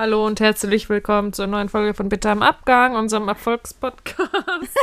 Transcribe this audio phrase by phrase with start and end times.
[0.00, 4.30] Hallo und herzlich willkommen zur neuen Folge von Bitte am Abgang, unserem Erfolgspodcast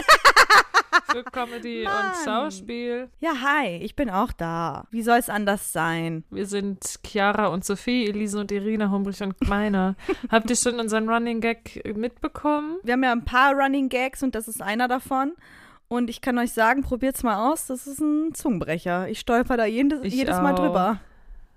[1.12, 2.12] für Comedy Mann.
[2.12, 3.09] und Schauspiel.
[3.19, 4.85] Ja, hi, ich bin auch da.
[4.91, 6.23] Wie soll es anders sein?
[6.29, 9.95] Wir sind Chiara und Sophie, Elise und Irina, Humbrich und Meiner.
[10.29, 12.77] Habt ihr schon unseren Running Gag mitbekommen?
[12.84, 15.31] Wir haben ja ein paar Running Gags und das ist einer davon.
[15.88, 17.65] Und ich kann euch sagen, probiert's mal aus.
[17.65, 19.09] Das ist ein Zungenbrecher.
[19.09, 20.99] Ich stolper da jedes, jedes Mal drüber.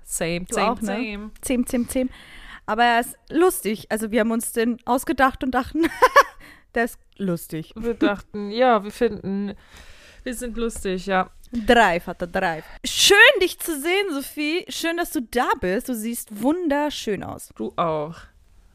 [0.02, 0.86] Same, Du same, auch, ne?
[0.86, 1.30] same.
[1.42, 2.10] Zehn, zehn.
[2.66, 3.86] Aber er ist lustig.
[3.90, 5.82] Also wir haben uns den ausgedacht und dachten,
[6.74, 7.72] der ist lustig.
[7.76, 9.54] Wir dachten, ja, wir finden,
[10.22, 11.30] wir sind lustig, ja.
[11.52, 12.64] Drive hat er Drive.
[12.84, 14.64] Schön, dich zu sehen, Sophie.
[14.68, 15.88] Schön, dass du da bist.
[15.88, 17.50] Du siehst wunderschön aus.
[17.56, 18.14] Du auch.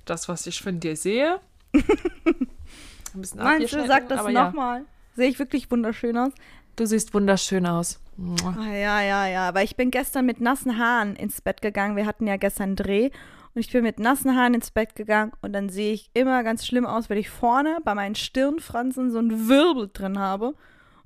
[0.04, 1.40] Das, was ich von dir sehe.
[1.74, 4.46] Ein bisschen Meinst du, sag das aber ja.
[4.46, 4.86] nochmal.
[5.16, 6.34] Sehe ich wirklich wunderschön aus?
[6.76, 8.02] Du siehst wunderschön aus.
[8.44, 9.54] Ah, ja, ja, ja.
[9.54, 11.96] Weil ich bin gestern mit nassen Haaren ins Bett gegangen.
[11.96, 13.10] Wir hatten ja gestern einen Dreh.
[13.55, 15.32] Und ich bin mit nassen Haaren ins Bett gegangen.
[15.41, 19.20] Und dann sehe ich immer ganz schlimm aus, weil ich vorne bei meinen Stirnfransen so
[19.20, 20.55] einen Wirbel drin habe.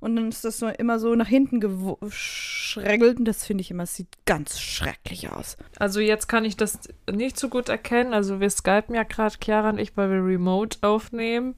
[0.00, 3.18] Und dann ist das so immer so nach hinten geschrägelt.
[3.20, 5.58] Und das finde ich immer, es sieht ganz schrecklich aus.
[5.78, 8.14] Also jetzt kann ich das nicht so gut erkennen.
[8.14, 11.54] Also wir skypen ja gerade, Chiara und ich, weil wir remote aufnehmen.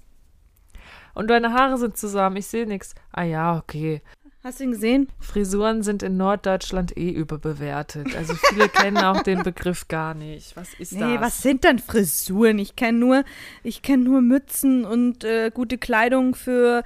[1.14, 2.94] Und deine Haare sind zusammen, ich sehe nichts.
[3.12, 4.02] Ah ja, okay.
[4.44, 5.08] Hast du ihn gesehen?
[5.20, 8.16] Frisuren sind in Norddeutschland eh überbewertet.
[8.16, 10.56] Also viele kennen auch den Begriff gar nicht.
[10.56, 11.20] Was ist Nee, das?
[11.20, 12.58] was sind denn Frisuren?
[12.58, 13.24] Ich kenne nur,
[13.62, 16.82] ich kenne nur Mützen und äh, gute Kleidung für,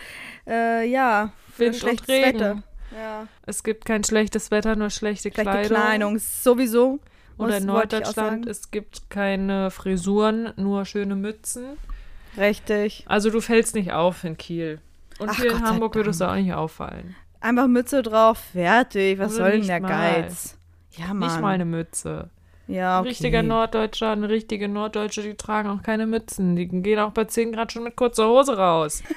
[0.47, 2.35] äh, ja, für Wind und schlechtes Regen.
[2.41, 2.63] Wetter.
[2.95, 3.27] Ja.
[3.47, 5.77] Es gibt kein schlechtes Wetter, nur schlechte, Schlechte Kleidung.
[5.77, 6.99] Kleidung, sowieso.
[7.39, 11.65] Oder in Norddeutschland, es gibt keine Frisuren, nur schöne Mützen.
[12.37, 13.05] Richtig.
[13.07, 14.79] Also du fällst nicht auf in Kiel.
[15.19, 16.39] Und Ach, hier Gott in Hamburg würdest du Dank.
[16.39, 17.15] auch nicht auffallen.
[17.47, 19.21] Einfach Mütze drauf, fertig.
[19.21, 19.89] Was Oder soll denn der mal.
[19.89, 20.59] Geiz?
[20.97, 21.19] Ja, Mann.
[21.19, 22.31] Nicht mal eine Mütze.
[22.67, 23.09] ja, Ein okay.
[23.11, 26.57] richtiger Norddeutscher, eine richtige Norddeutsche, die tragen auch keine Mützen.
[26.57, 29.03] Die gehen auch bei 10 Grad schon mit kurzer Hose raus.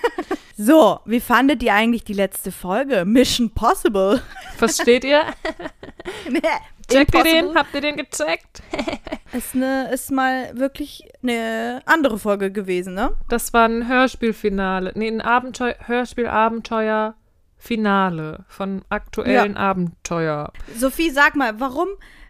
[0.62, 3.06] So, wie fandet ihr eigentlich die letzte Folge?
[3.06, 4.22] Mission Possible.
[4.58, 5.22] Versteht ihr?
[6.92, 7.56] Checkt ihr den?
[7.56, 8.62] Habt ihr den gecheckt?
[9.32, 13.12] Ist, ne, ist mal wirklich eine andere Folge gewesen, ne?
[13.30, 14.92] Das war ein Hörspielfinale.
[14.96, 17.14] Nee, ein Abenteuer,
[17.60, 20.52] Hörspiel-Abenteuer-Finale von aktuellen Abenteuer.
[20.76, 21.88] Sophie, sag mal, warum,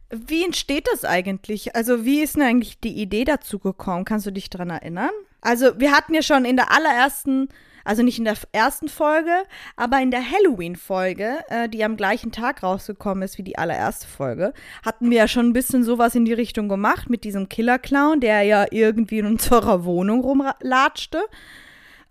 [0.09, 1.75] wie entsteht das eigentlich?
[1.75, 4.05] Also, wie ist denn eigentlich die Idee dazu gekommen?
[4.05, 5.11] Kannst du dich dran erinnern?
[5.41, 7.49] Also, wir hatten ja schon in der allerersten,
[7.85, 9.31] also nicht in der ersten Folge,
[9.77, 14.53] aber in der Halloween-Folge, äh, die am gleichen Tag rausgekommen ist wie die allererste Folge,
[14.85, 18.41] hatten wir ja schon ein bisschen sowas in die Richtung gemacht mit diesem Killer-Clown, der
[18.43, 21.21] ja irgendwie in unserer Wohnung rumlatschte.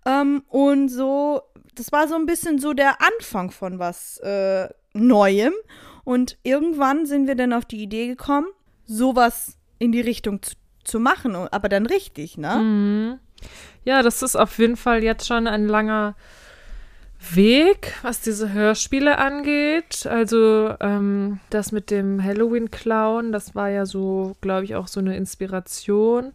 [0.05, 1.41] Ähm, und so,
[1.75, 5.53] das war so ein bisschen so der Anfang von was äh, Neuem.
[6.03, 8.47] Und irgendwann sind wir dann auf die Idee gekommen,
[8.85, 12.55] sowas in die Richtung zu, zu machen, aber dann richtig, ne?
[12.55, 13.19] Mhm.
[13.85, 16.15] Ja, das ist auf jeden Fall jetzt schon ein langer
[17.33, 20.05] Weg, was diese Hörspiele angeht.
[20.05, 25.17] Also ähm, das mit dem Halloween-Clown, das war ja so, glaube ich, auch so eine
[25.17, 26.33] Inspiration.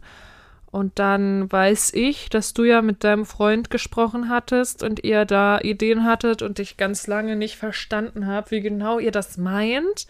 [0.74, 5.60] Und dann weiß ich, dass du ja mit deinem Freund gesprochen hattest und ihr da
[5.60, 10.08] Ideen hattet und ich ganz lange nicht verstanden habe, wie genau ihr das meint.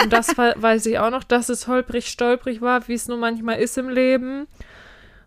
[0.00, 3.58] Und das weiß ich auch noch, dass es holprig stolprig war, wie es nun manchmal
[3.58, 4.46] ist im Leben.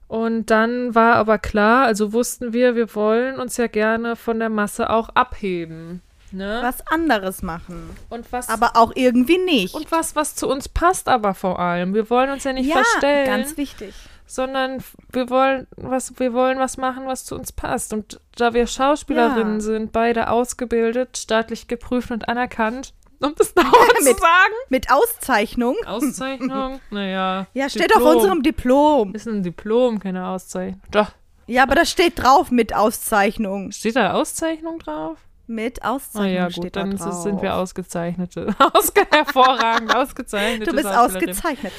[0.08, 4.48] Und dann war aber klar, also wussten wir, wir wollen uns ja gerne von der
[4.48, 6.02] Masse auch abheben.
[6.32, 6.60] Ne?
[6.64, 7.90] Was anderes machen.
[8.08, 9.76] Und was Aber auch irgendwie nicht.
[9.76, 11.94] und was, was zu uns passt aber vor allem.
[11.94, 13.94] Wir wollen uns ja nicht ja, verstellen, ganz wichtig.
[14.36, 17.94] Sondern wir wollen was, wir wollen was machen, was zu uns passt.
[17.94, 19.60] Und da wir Schauspielerinnen Ja.
[19.62, 24.54] sind, beide ausgebildet, staatlich geprüft und anerkannt, um das dauernd zu Mit- sagen.
[24.70, 25.76] Mit Auszeichnung.
[25.86, 27.48] Auszeichnung, naja.
[27.54, 29.14] Ja, steht auf unserem Diplom.
[29.14, 30.82] Ist ein Diplom, keine Auszeichnung.
[30.92, 31.12] Doch,
[31.48, 33.72] Ja, aber das steht drauf mit Auszeichnung.
[33.72, 35.18] steht da Auszeichnung drauf?
[35.52, 37.24] Mit Ah Auszeichnung ja, steht gut, da dann drauf.
[37.24, 38.56] sind wir ausgezeichnete.
[38.74, 41.74] Ausge hervorragend ausgezeichnete Du bist ausgezeichnet.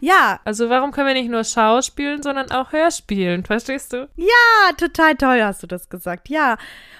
[0.00, 3.44] Ja, Also warum können wir nicht nur Schauspielen, sondern auch Hörspielen?
[3.44, 4.08] Verstehst du?
[4.16, 6.28] Ja, total toll hast du das gesagt.
[6.30, 6.56] Ja,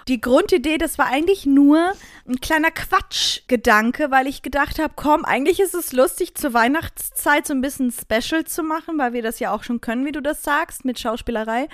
[0.07, 1.93] die Grundidee, das war eigentlich nur
[2.29, 7.55] ein kleiner Quatschgedanke, weil ich gedacht habe, komm, eigentlich ist es lustig, zur Weihnachtszeit so
[7.55, 10.43] ein bisschen Special zu machen, weil wir das ja auch schon können, wie du das
[10.43, 11.69] sagst, mit Schauspielerei.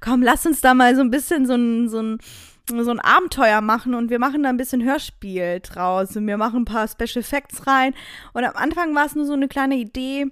[0.00, 2.18] Komm, lass uns da mal so ein bisschen so ein, so ein
[2.68, 6.62] so ein Abenteuer machen und wir machen da ein bisschen Hörspiel draus und wir machen
[6.62, 7.94] ein paar Special Effects rein.
[8.32, 10.26] Und am Anfang war es nur so eine kleine Idee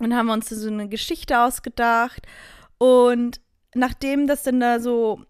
[0.00, 2.26] und haben uns so eine Geschichte ausgedacht.
[2.78, 3.40] Und
[3.74, 5.22] nachdem das dann da so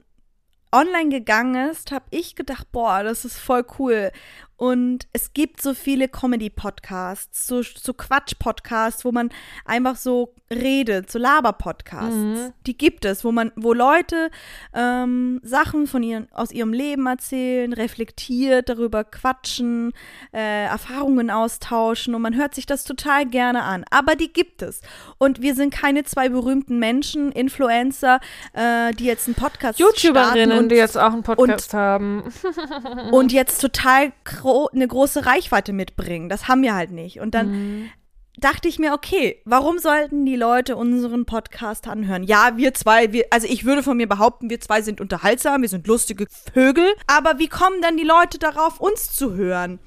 [0.72, 4.10] online gegangen ist, habe ich gedacht, boah, das ist voll cool.
[4.58, 9.30] Und es gibt so viele Comedy-Podcasts, so, so Quatsch-Podcasts, wo man
[9.64, 12.16] einfach so redet, so Laber-Podcasts.
[12.16, 12.52] Mhm.
[12.66, 14.30] Die gibt es, wo man, wo Leute
[14.74, 19.92] ähm, Sachen von ihren, aus ihrem Leben erzählen, reflektiert, darüber quatschen,
[20.32, 23.84] äh, Erfahrungen austauschen und man hört sich das total gerne an.
[23.90, 24.80] Aber die gibt es.
[25.18, 28.18] Und wir sind keine zwei berühmten Menschen, Influencer,
[28.54, 32.24] äh, die jetzt einen Podcast starten YouTuberinnen, und die jetzt auch einen Podcast haben.
[33.12, 34.12] und jetzt total
[34.52, 36.28] gro eine große Reichweite mitbringen.
[36.28, 37.20] Das haben wir halt nicht.
[37.20, 37.90] Und dann Mhm.
[38.38, 42.22] dachte ich mir, okay, warum sollten die Leute unseren Podcast anhören?
[42.22, 45.68] Ja, wir zwei, wir, also ich würde von mir behaupten, wir zwei sind unterhaltsam, wir
[45.68, 46.86] sind lustige Vögel.
[47.06, 49.78] Aber wie kommen dann die Leute darauf, uns zu hören?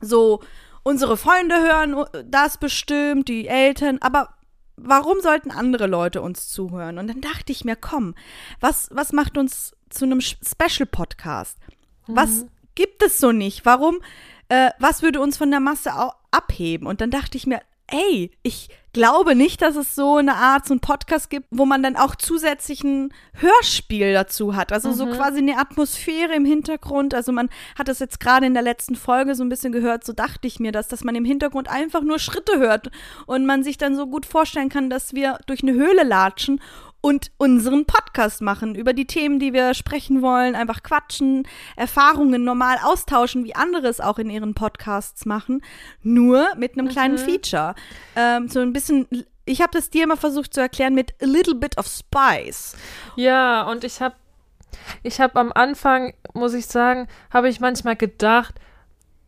[0.00, 0.40] So,
[0.82, 4.34] unsere Freunde hören das bestimmt, die Eltern, aber
[4.76, 6.98] warum sollten andere Leute uns zuhören?
[6.98, 8.14] Und dann dachte ich mir, komm,
[8.60, 11.58] was, was macht uns zu einem Special-Podcast?
[12.06, 13.64] Was gibt es so nicht?
[13.64, 14.00] Warum,
[14.48, 15.92] äh, was würde uns von der Masse
[16.30, 16.86] abheben?
[16.86, 20.74] Und dann dachte ich mir, ey, ich glaube nicht, dass es so eine Art, so
[20.74, 24.72] ein Podcast gibt, wo man dann auch zusätzlich ein Hörspiel dazu hat.
[24.72, 27.12] Also so quasi eine Atmosphäre im Hintergrund.
[27.12, 30.12] Also man hat das jetzt gerade in der letzten Folge so ein bisschen gehört, so
[30.12, 32.90] dachte ich mir das, dass man im Hintergrund einfach nur Schritte hört
[33.26, 36.60] und man sich dann so gut vorstellen kann, dass wir durch eine Höhle latschen
[37.04, 41.46] und unseren Podcast machen über die Themen, die wir sprechen wollen, einfach quatschen,
[41.76, 45.60] Erfahrungen normal austauschen, wie andere es auch in ihren Podcasts machen,
[46.02, 47.74] nur mit einem kleinen Feature.
[48.16, 49.06] Ähm, so ein bisschen,
[49.44, 52.74] ich habe das dir immer versucht zu erklären mit a little bit of spice.
[53.16, 54.14] Ja, und ich habe
[55.02, 58.54] ich habe am Anfang, muss ich sagen, habe ich manchmal gedacht,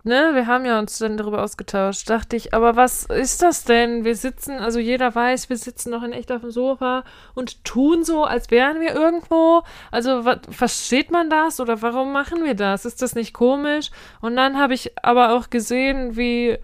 [0.06, 4.04] ne, wir haben ja uns dann darüber ausgetauscht, dachte ich, aber was ist das denn?
[4.04, 7.04] Wir sitzen, also jeder weiß, wir sitzen noch in echt auf dem Sofa
[7.34, 9.62] und tun so, als wären wir irgendwo.
[9.90, 12.84] Also versteht man das oder warum machen wir das?
[12.84, 13.90] Ist das nicht komisch?
[14.20, 16.58] Und dann habe ich aber auch gesehen, wie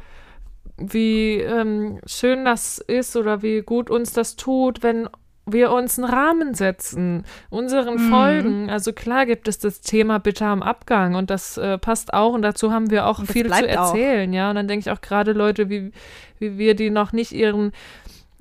[0.79, 5.09] wie ähm, schön das ist oder wie gut uns das tut, wenn
[5.45, 8.71] wir uns einen Rahmen setzen, unseren Folgen.
[8.71, 12.43] Also klar gibt es das Thema Bitte am Abgang und das äh, passt auch und
[12.43, 13.89] dazu haben wir auch viel zu bleibt auch.
[13.95, 14.51] erzählen, ja.
[14.51, 15.91] Und dann denke ich auch gerade Leute wie,
[16.39, 17.73] wie wir, die noch nicht ihren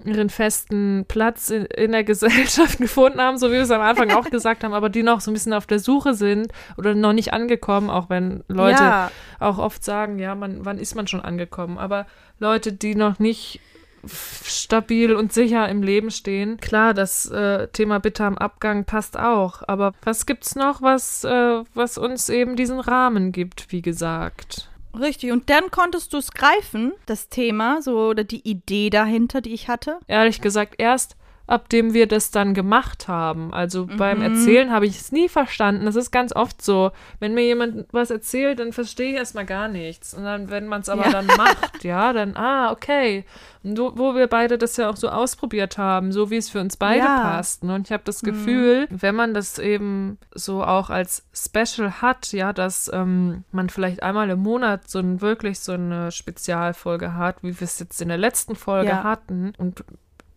[0.04, 4.10] ihren festen Platz in, in der Gesellschaft gefunden haben, so wie wir es am Anfang
[4.12, 7.14] auch gesagt haben, aber die noch so ein bisschen auf der Suche sind oder noch
[7.14, 9.12] nicht angekommen, auch wenn Leute Ja.
[9.40, 11.78] auch oft sagen, ja, man, wann ist man schon angekommen?
[11.78, 12.08] Aber
[12.40, 13.60] Leute, die noch nicht
[14.08, 19.64] stabil und sicher im Leben stehen, klar, das äh, Thema Bitte am Abgang passt auch.
[19.68, 24.70] Aber was gibt's noch, was, äh, was uns eben diesen Rahmen gibt, wie gesagt?
[25.00, 25.32] Richtig.
[25.32, 29.68] Und dann konntest du es greifen, das Thema, so oder die Idee dahinter, die ich
[29.70, 30.00] hatte.
[30.08, 31.16] Ehrlich gesagt, erst
[31.52, 33.54] abdem wir das dann gemacht haben.
[33.54, 34.24] Also beim Mhm.
[34.24, 35.86] Erzählen habe ich es nie verstanden.
[35.86, 36.92] Das ist ganz oft so.
[37.20, 40.14] Wenn mir jemand was erzählt, dann verstehe ich erstmal gar nichts.
[40.14, 41.12] Und dann, wenn man es aber Ja.
[41.12, 43.26] dann macht, ja, dann, ah, okay.
[43.64, 46.60] Und so, wo wir beide das ja auch so ausprobiert haben, so wie es für
[46.60, 47.18] uns beide Ja.
[47.18, 47.22] Mhm.
[47.24, 47.64] passt.
[47.64, 47.76] ne?
[47.76, 52.54] Und ich habe das Gefühl, wenn man das eben so auch als Special hat, ja,
[52.54, 57.60] dass ähm, man vielleicht einmal im Monat so ein, wirklich so eine Spezialfolge hat, wie
[57.60, 59.04] wir es jetzt in der letzten Folge Ja.
[59.04, 59.84] hatten und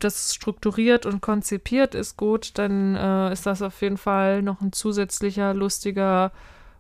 [0.05, 4.73] das strukturiert und konzipiert ist gut, dann äh, ist das auf jeden Fall noch ein
[4.73, 6.33] zusätzlicher, lustiger,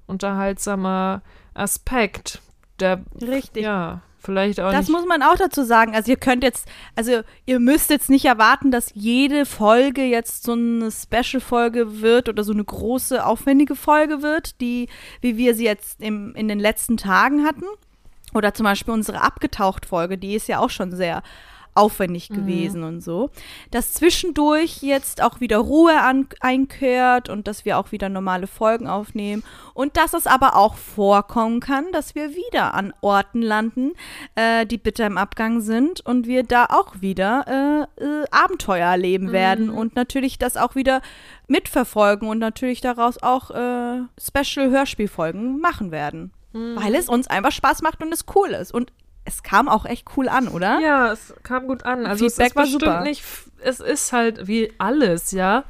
[0.07, 1.23] unterhaltsamer
[1.55, 2.43] Aspekt,
[2.81, 3.63] der, Richtig.
[3.63, 4.97] ja, vielleicht auch Das nicht.
[4.97, 5.95] muss man auch dazu sagen.
[5.95, 10.53] Also ihr könnt jetzt, also ihr müsst jetzt nicht erwarten, dass jede Folge jetzt so
[10.53, 14.89] eine Special-Folge wird oder so eine große, aufwendige Folge wird, die,
[15.21, 17.65] wie wir sie jetzt im, in den letzten Tagen hatten.
[18.33, 21.23] Oder zum Beispiel unsere Abgetaucht-Folge, die ist ja auch schon sehr
[21.75, 23.31] aufwendig gewesen und so.
[23.71, 28.87] Dass zwischendurch jetzt auch wieder Ruhe an, einkehrt und dass wir auch wieder normale Folgen
[28.87, 29.43] aufnehmen
[29.75, 33.93] und dass es aber auch vorkommen kann, dass wir wieder an Orten landen,
[34.37, 39.33] äh, die bitter im Abgang sind und wir da auch wieder äh, äh, Abenteuer erleben
[39.33, 41.03] werden und natürlich das auch wieder
[41.49, 46.33] mitverfolgen und natürlich daraus auch äh, Special-Hörspielfolgen machen werden.
[46.77, 48.73] Weil es uns einfach Spaß macht und es cool ist.
[48.73, 48.93] Und
[49.25, 50.81] es kam auch echt cool an, oder?
[50.81, 52.07] Ja, es kam gut an.
[52.07, 53.01] Also Feedback es ist war bestimmt super.
[53.03, 53.25] nicht,
[53.63, 55.65] es ist halt wie alles, ja,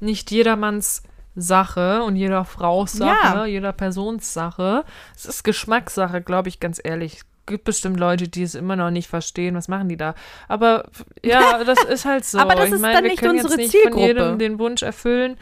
[0.00, 1.02] nicht jedermanns
[1.36, 3.44] Sache und jeder Frau's Sache, Ja.
[3.46, 4.84] jeder Persons Sache.
[5.16, 7.14] Es ist Geschmackssache, glaube ich, ganz ehrlich.
[7.18, 9.54] Es gibt bestimmt Leute, die es immer noch nicht verstehen.
[9.56, 10.14] Was machen die da?
[10.48, 10.88] Aber
[11.24, 12.38] ja, das ist halt so.
[12.38, 14.06] Aber das ich ist meine, dann wir nicht können unsere jetzt nicht von Zielgruppe.
[14.06, 15.36] jedem den Wunsch erfüllen.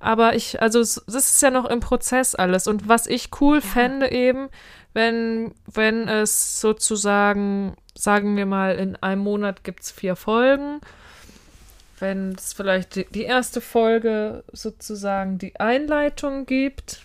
[0.00, 2.66] Aber ich, also es- das ist ja noch im Prozess alles.
[2.68, 4.48] Und was ich cool fände eben,
[4.94, 10.80] wenn, wenn es sozusagen, sagen wir mal, in einem Monat gibt es vier Folgen.
[12.00, 17.02] Wenn es vielleicht die, die erste Folge sozusagen die Einleitung gibt,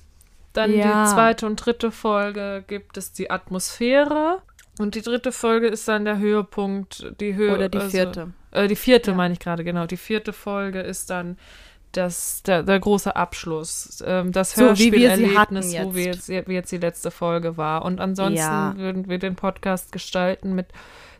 [0.53, 1.03] Dann Ja.
[1.05, 4.39] die zweite und dritte Folge gibt es die Atmosphäre.
[4.77, 7.55] Und die dritte Folge ist dann der Höhepunkt, die Höhe.
[7.55, 8.33] Oder die also- vierte.
[8.51, 9.17] Äh, die vierte Ja.
[9.17, 9.87] meine ich gerade, genau.
[9.87, 11.39] Die vierte Folge ist dann
[11.93, 14.03] das, der, der große Abschluss.
[14.05, 16.27] Ähm, das So, wie wir sie hatten Hörspielerlebnis, so wie jetzt.
[16.27, 17.85] jetzt, wie jetzt die letzte Folge war.
[17.85, 18.73] Und ansonsten Ja.
[18.77, 20.67] würden wir den Podcast gestalten mit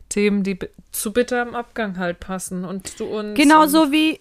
[0.10, 0.60] Themen, die
[0.92, 3.36] zu bitterem Abgang halt passen und zu uns.
[3.36, 4.20] Genau so wie,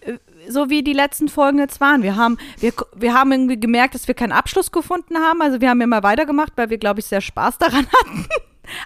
[0.49, 2.03] so wie die letzten Folgen jetzt waren.
[2.03, 5.43] Wir haben, wir, wir haben irgendwie gemerkt, dass wir keinen Abschluss gefunden haben.
[5.43, 8.27] Also wir haben immer weitergemacht, weil wir, glaube ich, sehr Spaß daran hatten,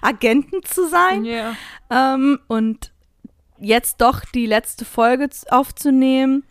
[0.01, 1.23] Agenten zu sein.
[1.23, 1.55] Ja.
[1.89, 2.91] Ähm, und
[3.59, 6.43] jetzt doch die letzte Folge aufzunehmen.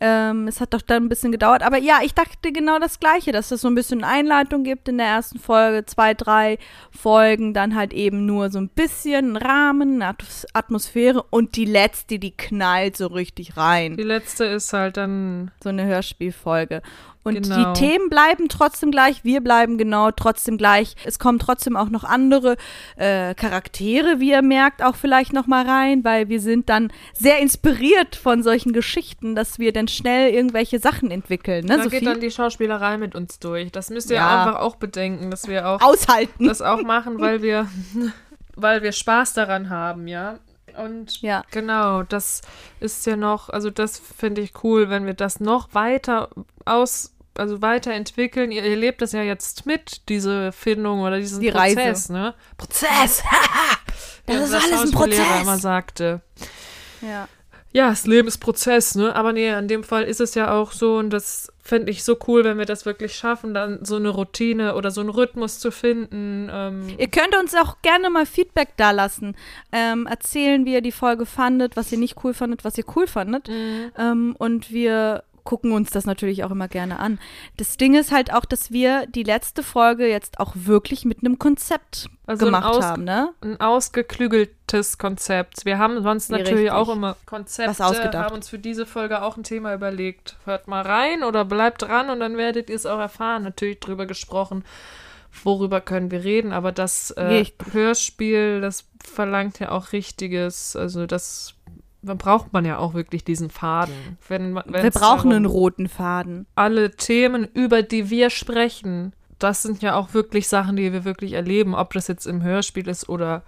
[0.00, 1.62] Ähm, es hat doch dann ein bisschen gedauert.
[1.62, 4.98] Aber ja, ich dachte genau das Gleiche, dass es so ein bisschen Einleitung gibt in
[4.98, 6.58] der ersten Folge, zwei, drei
[6.90, 12.18] Folgen, dann halt eben nur so ein bisschen Rahmen, eine Atos- Atmosphäre und die letzte,
[12.18, 13.96] die knallt so richtig rein.
[13.96, 15.50] Die letzte ist halt dann.
[15.62, 16.82] So eine Hörspielfolge.
[17.24, 17.72] Und Genau.
[17.72, 20.94] die Themen bleiben trotzdem gleich, wir bleiben genau trotzdem gleich.
[21.04, 22.56] Es kommen trotzdem auch noch andere
[22.96, 27.38] äh, Charaktere, wie ihr merkt, auch vielleicht noch mal rein, weil wir sind dann sehr
[27.38, 31.64] inspiriert von solchen Geschichten, dass wir dann schnell irgendwelche Sachen entwickeln.
[31.64, 32.04] Ne, da geht Sophie?
[32.04, 33.72] dann die Schauspielerei mit uns durch.
[33.72, 34.44] Das müsst ihr Ja.
[34.44, 36.46] einfach auch bedenken, dass wir auch Aushalten.
[36.46, 37.66] das auch machen, weil wir,
[38.54, 40.38] weil wir Spaß daran haben, ja.
[40.76, 41.44] Und Ja.
[41.52, 42.40] genau, das
[42.80, 46.30] ist ja noch, also das finde ich cool, wenn wir das noch weiter
[46.64, 48.50] aus, also weiterentwickeln.
[48.52, 51.76] Ihr erlebt das ja jetzt mit, diese Findung oder diesen Die Prozess,
[52.10, 52.12] Reise.
[52.12, 52.34] ne?
[52.56, 53.22] Prozess!
[54.26, 55.42] Das Ja, ist was alles ein Prozess.
[55.42, 56.22] immer sagte.
[57.02, 57.28] Ja.
[57.72, 59.14] Ja, das Leben ist Prozess, ne?
[59.16, 62.16] Aber nee, in dem Fall ist es ja auch so und das fände ich so
[62.26, 65.70] cool, wenn wir das wirklich schaffen, dann so eine Routine oder so einen Rhythmus zu
[65.72, 66.48] finden.
[66.52, 69.36] Ähm, Ihr könnt uns auch gerne mal Feedback dalassen.
[69.72, 73.06] Ähm, erzählen, wie ihr die Folge fandet, was ihr nicht cool fandet, was ihr cool
[73.06, 73.48] fandet.
[73.48, 73.90] Mhm.
[73.98, 77.18] Ähm, und wir gucken uns das natürlich auch immer gerne an.
[77.58, 81.38] Das Ding ist halt auch, dass wir die letzte Folge jetzt auch wirklich mit einem
[81.38, 83.32] Konzept Also gemacht haben, ne?
[83.42, 85.64] ein ausgeklügeltes Konzept.
[85.64, 86.72] Wir haben sonst Ja, natürlich richtig.
[86.72, 88.24] auch immer Konzepte, Was ausgedacht.
[88.24, 90.36] haben uns für diese Folge auch ein Thema überlegt.
[90.46, 93.42] Hört mal rein oder bleibt dran und dann werdet ihr es auch erfahren.
[93.42, 94.64] Natürlich drüber gesprochen,
[95.42, 97.44] worüber können wir reden, aber das äh.
[97.72, 101.54] Hörspiel, das verlangt ja auch richtiges, also das
[102.04, 103.94] dann braucht man ja auch wirklich diesen Faden.
[104.28, 106.46] Wenn, man- Wir brauchen einen roten Faden.
[106.54, 111.32] alle Themen, über die wir sprechen, das sind ja auch wirklich Sachen, die wir wirklich
[111.32, 113.42] erleben, ob das jetzt im Hörspiel ist oder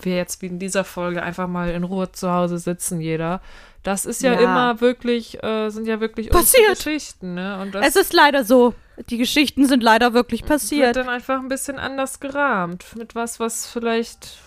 [0.00, 3.40] wir jetzt wie in dieser Folge einfach mal in Ruhe zu Hause sitzen, jeder.
[3.82, 4.40] Das ist ja, Ja.
[4.40, 6.76] immer wirklich, äh, sind ja wirklich Passiert.
[6.76, 7.70] Geschichten, ne?
[7.82, 8.74] Es ist leider so.
[9.10, 10.96] Die Geschichten sind leider wirklich wird passiert.
[10.96, 12.84] dann einfach ein bisschen anders gerahmt.
[12.96, 14.38] Mit was, was vielleicht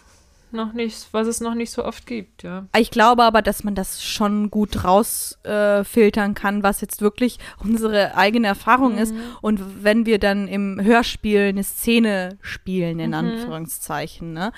[0.53, 2.65] noch nicht, was es noch nicht so oft gibt, ja.
[2.77, 8.15] Ich glaube aber, dass man das schon gut rausfiltern äh, kann, was jetzt wirklich unsere
[8.15, 9.13] eigene Erfahrung ist.
[9.13, 9.21] Mhm.
[9.41, 13.15] Und wenn wir dann im Hörspiel eine Szene spielen, in Mhm.
[13.15, 14.51] Anführungszeichen, ne?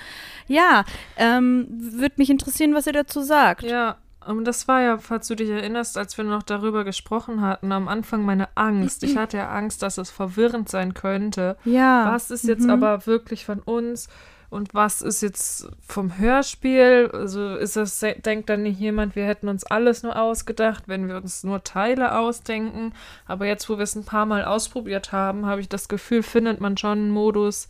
[0.46, 0.84] Ja,
[1.16, 3.62] ähm, würde mich interessieren, was ihr dazu sagt.
[3.62, 3.96] Ja,
[4.26, 7.88] und das war ja, falls du dich erinnerst, als wir noch darüber gesprochen hatten, am
[7.88, 9.02] Anfang meine Angst.
[9.02, 11.56] Ich hatte ja Angst, dass es verwirrend sein könnte.
[11.64, 12.12] Ja.
[12.12, 12.70] Was ist jetzt mhm.
[12.70, 14.08] aber wirklich von uns
[14.52, 17.10] und was ist jetzt vom Hörspiel?
[17.12, 21.16] Also ist das, denkt dann nicht jemand, wir hätten uns alles nur ausgedacht, wenn wir
[21.16, 22.92] uns nur Teile ausdenken.
[23.26, 26.60] Aber jetzt, wo wir es ein paar Mal ausprobiert haben, habe ich das Gefühl, findet
[26.60, 27.68] man schon einen Modus,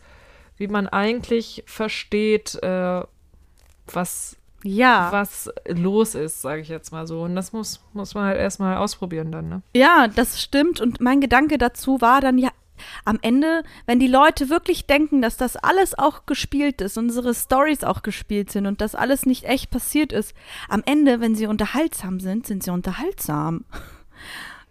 [0.57, 3.01] wie man eigentlich versteht, äh,
[3.87, 5.09] was Ja.
[5.11, 7.21] was los ist, sage ich jetzt mal so.
[7.23, 9.61] Und das muss, muss man halt erstmal ausprobieren dann, ne?
[9.75, 10.79] Ja, das stimmt.
[10.81, 12.49] Und mein Gedanke dazu war dann ja,
[13.05, 17.83] am Ende, wenn die Leute wirklich denken, dass das alles auch gespielt ist, unsere Stories
[17.83, 20.33] auch gespielt sind und das alles nicht echt passiert ist,
[20.69, 23.65] am Ende, wenn sie unterhaltsam sind, sind sie unterhaltsam.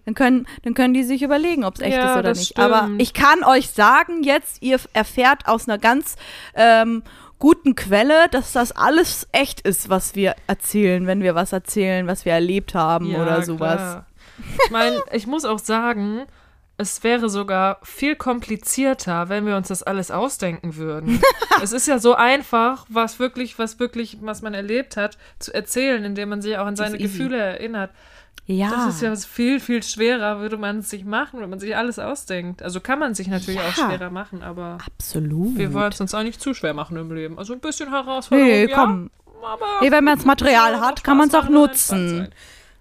[0.04, 2.58] Dann können, dann können die sich überlegen, ob es echt Ja, ist oder nicht.
[2.58, 3.02] Aber stimmt.
[3.02, 6.16] ich kann euch sagen, jetzt, ihr erfährt aus einer ganz
[6.54, 7.04] ähm,
[7.38, 12.24] guten Quelle, dass das alles echt ist, was wir erzählen, wenn wir was erzählen, was
[12.24, 13.76] wir erlebt haben oder sowas.
[13.76, 14.06] klar.
[14.64, 16.22] Ich meine, ich muss auch sagen,
[16.82, 21.20] es wäre sogar viel komplizierter, wenn wir uns das alles ausdenken würden.
[21.62, 26.04] es ist ja so einfach, was wirklich, was wirklich, was man erlebt hat, zu erzählen,
[26.04, 26.98] indem man sich auch an seine.
[26.98, 27.90] Gefühle erinnert.
[28.46, 28.70] Ja.
[28.70, 31.98] Das ist ja viel, viel schwerer, würde man es sich machen, wenn man sich alles
[31.98, 32.62] ausdenkt.
[32.62, 33.88] Also kann man sich natürlich auch Ja.
[33.90, 35.56] schwerer machen, aber Absolut.
[35.56, 37.38] wir wollen es uns auch nicht zu schwer machen im Leben.
[37.38, 39.10] Also ein bisschen Herausforderung, Nee, ja, komm.
[39.44, 42.28] aber Nee, wenn man das Material hat, auch kann man es auch nutzen.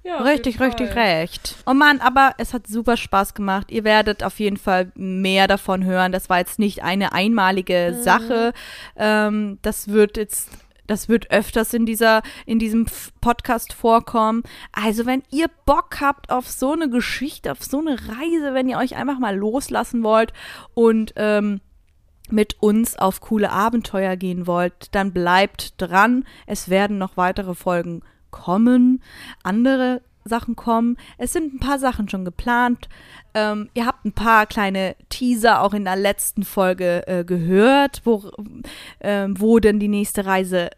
[0.04, 1.56] Ja, Richtig, richtig recht.
[1.68, 3.70] Oh Mann, aber es hat super Spaß gemacht.
[3.70, 6.12] Ihr werdet auf jeden Fall mehr davon hören.
[6.12, 8.02] Das war jetzt nicht eine einmalige Mhm.
[8.02, 8.54] Sache.
[8.96, 10.50] Ähm, das wird jetzt,
[10.88, 12.86] Das wird öfters in dieser, in diesem
[13.22, 14.44] Podcast vorkommen.
[14.74, 18.78] Also, wenn ihr Bock habt auf so eine Geschichte, auf so eine Reise, wenn ihr
[18.78, 20.34] euch einfach mal loslassen wollt
[20.74, 21.62] und ähm,
[22.30, 26.26] mit uns auf coole Abenteuer gehen wollt, dann bleibt dran.
[26.46, 28.02] Es werden noch weitere Folgen
[28.32, 29.02] kommen.
[29.44, 30.98] Andere Sachen kommen.
[31.18, 32.90] Es sind ein paar Sachen schon geplant.
[33.34, 38.30] Ähm, ihr habt ein paar kleine Teaser auch in der letzten Folge äh, gehört, wo,
[39.00, 40.70] äh, wo denn die nächste Reise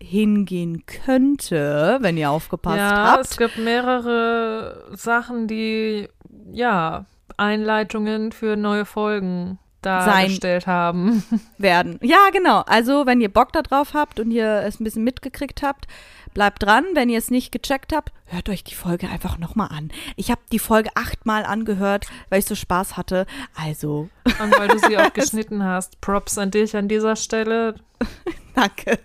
[0.00, 3.24] hingehen könnte, wenn ihr aufgepasst ja, habt.
[3.24, 6.08] es gibt mehrere Sachen, die
[6.52, 11.22] ja Einleitungen für neue Folgen dargestellt haben.
[11.58, 11.98] Werden.
[12.02, 12.62] Ja, genau.
[12.66, 15.86] Also, wenn ihr Bock darauf habt und ihr es ein bisschen mitgekriegt habt,
[16.34, 16.84] bleibt dran.
[16.94, 19.90] Wenn ihr es nicht gecheckt habt, hört euch die Folge einfach nochmal an.
[20.16, 23.26] Ich habe die Folge achtmal angehört, weil ich so Spaß hatte.
[23.54, 24.08] Also.
[24.42, 26.00] Und weil du sie auch geschnitten hast.
[26.00, 27.74] Props an dich an dieser Stelle.
[28.54, 28.98] Danke.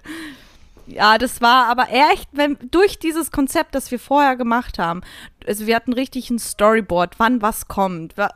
[0.86, 5.01] Ja, das war aber echt, wenn durch dieses Konzept, das wir vorher gemacht haben,
[5.48, 8.30] also wir hatten richtig ein Storyboard, wann was kommt, äh,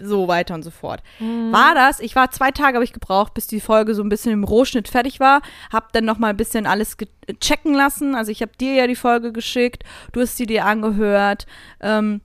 [0.00, 1.02] so weiter und so fort.
[1.18, 1.52] Mhm.
[1.52, 2.00] War das?
[2.00, 4.88] Ich war zwei Tage habe ich gebraucht, bis die Folge so ein bisschen im Rohschnitt
[4.88, 6.96] fertig war, hab dann noch mal ein bisschen alles
[7.40, 8.14] checken lassen.
[8.14, 11.46] Also ich habe dir ja die Folge geschickt, du hast sie dir angehört.
[11.80, 12.20] Ähm,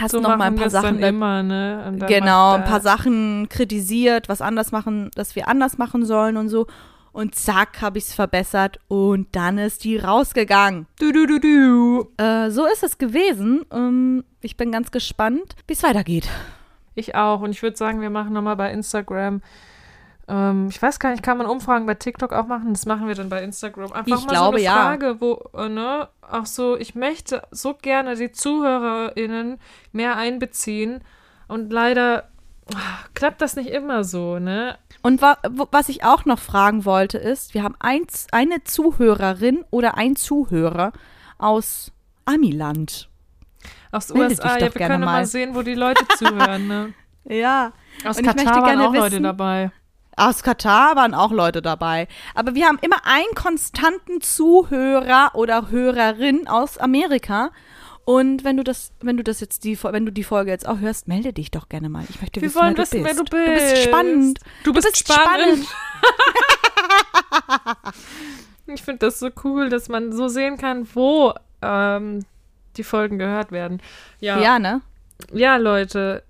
[0.00, 1.96] hast so noch mal ein paar Sachen immer, ne?
[2.08, 6.66] genau ein paar Sachen kritisiert was anders machen dass wir anders machen sollen und so
[7.12, 10.86] und zack, habe ich es verbessert und dann ist die rausgegangen.
[10.98, 12.22] Du, du, du, du.
[12.22, 13.64] Äh, so ist es gewesen.
[13.72, 16.28] Ähm, ich bin ganz gespannt, wie es weitergeht.
[16.94, 17.40] Ich auch.
[17.40, 19.42] Und ich würde sagen, wir machen nochmal bei Instagram.
[20.28, 22.72] Ähm, ich weiß gar nicht, kann man Umfragen bei TikTok auch machen?
[22.72, 23.92] Das machen wir dann bei Instagram.
[23.92, 24.72] Einfach ich mal glaube, so eine ja.
[24.74, 29.58] Frage, wo, äh, ne, auch so, ich möchte so gerne die ZuhörerInnen
[29.92, 31.02] mehr einbeziehen.
[31.48, 32.28] Und leider
[33.14, 34.78] klappt das nicht immer so, ne?
[35.02, 35.38] Und wa
[35.70, 40.92] was ich auch noch fragen wollte, ist, wir haben eins, eine Zuhörerin oder ein Zuhörer
[41.38, 41.92] aus
[42.24, 43.08] Amiland.
[43.92, 45.20] Aus den USA, ja, wir können mal.
[45.20, 46.94] mal sehen, wo die Leute zuhören, ne?
[47.24, 47.72] Ja.
[48.04, 49.70] Aus Und Katar waren auch wissen, Leute dabei.
[50.16, 52.08] Aus Katar waren auch Leute dabei.
[52.34, 57.50] Aber wir haben immer einen konstanten Zuhörer oder Hörerin aus Amerika.
[58.10, 60.80] Und wenn du das, wenn du das jetzt die, wenn du die Folge jetzt auch
[60.80, 62.04] hörst, melde dich doch gerne mal.
[62.08, 63.16] Ich möchte Wir wissen, wollen wer wissen, du bist.
[63.16, 63.70] wer du bist.
[63.70, 64.40] Du bist spannend.
[64.64, 65.66] Du bist, du bist spannend.
[67.30, 67.94] spannend.
[68.66, 72.24] ich finde das so cool, dass man so sehen kann, wo ähm,
[72.76, 73.80] die Folgen gehört werden.
[74.18, 74.80] Ja, ja ne?
[75.32, 76.24] Ja, Leute,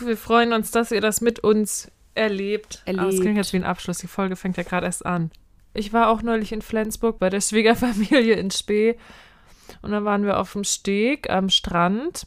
[0.00, 2.80] wir freuen uns, dass ihr das mit uns erlebt.
[2.86, 3.02] erlebt.
[3.02, 3.98] Aber es klingt jetzt wie ein Abschluss.
[3.98, 5.30] Die Folge fängt ja gerade erst an.
[5.74, 8.96] Ich war auch neulich in Flensburg bei der Schwiegerfamilie in Spee
[9.86, 12.26] und dann waren wir auf dem Steg am Strand.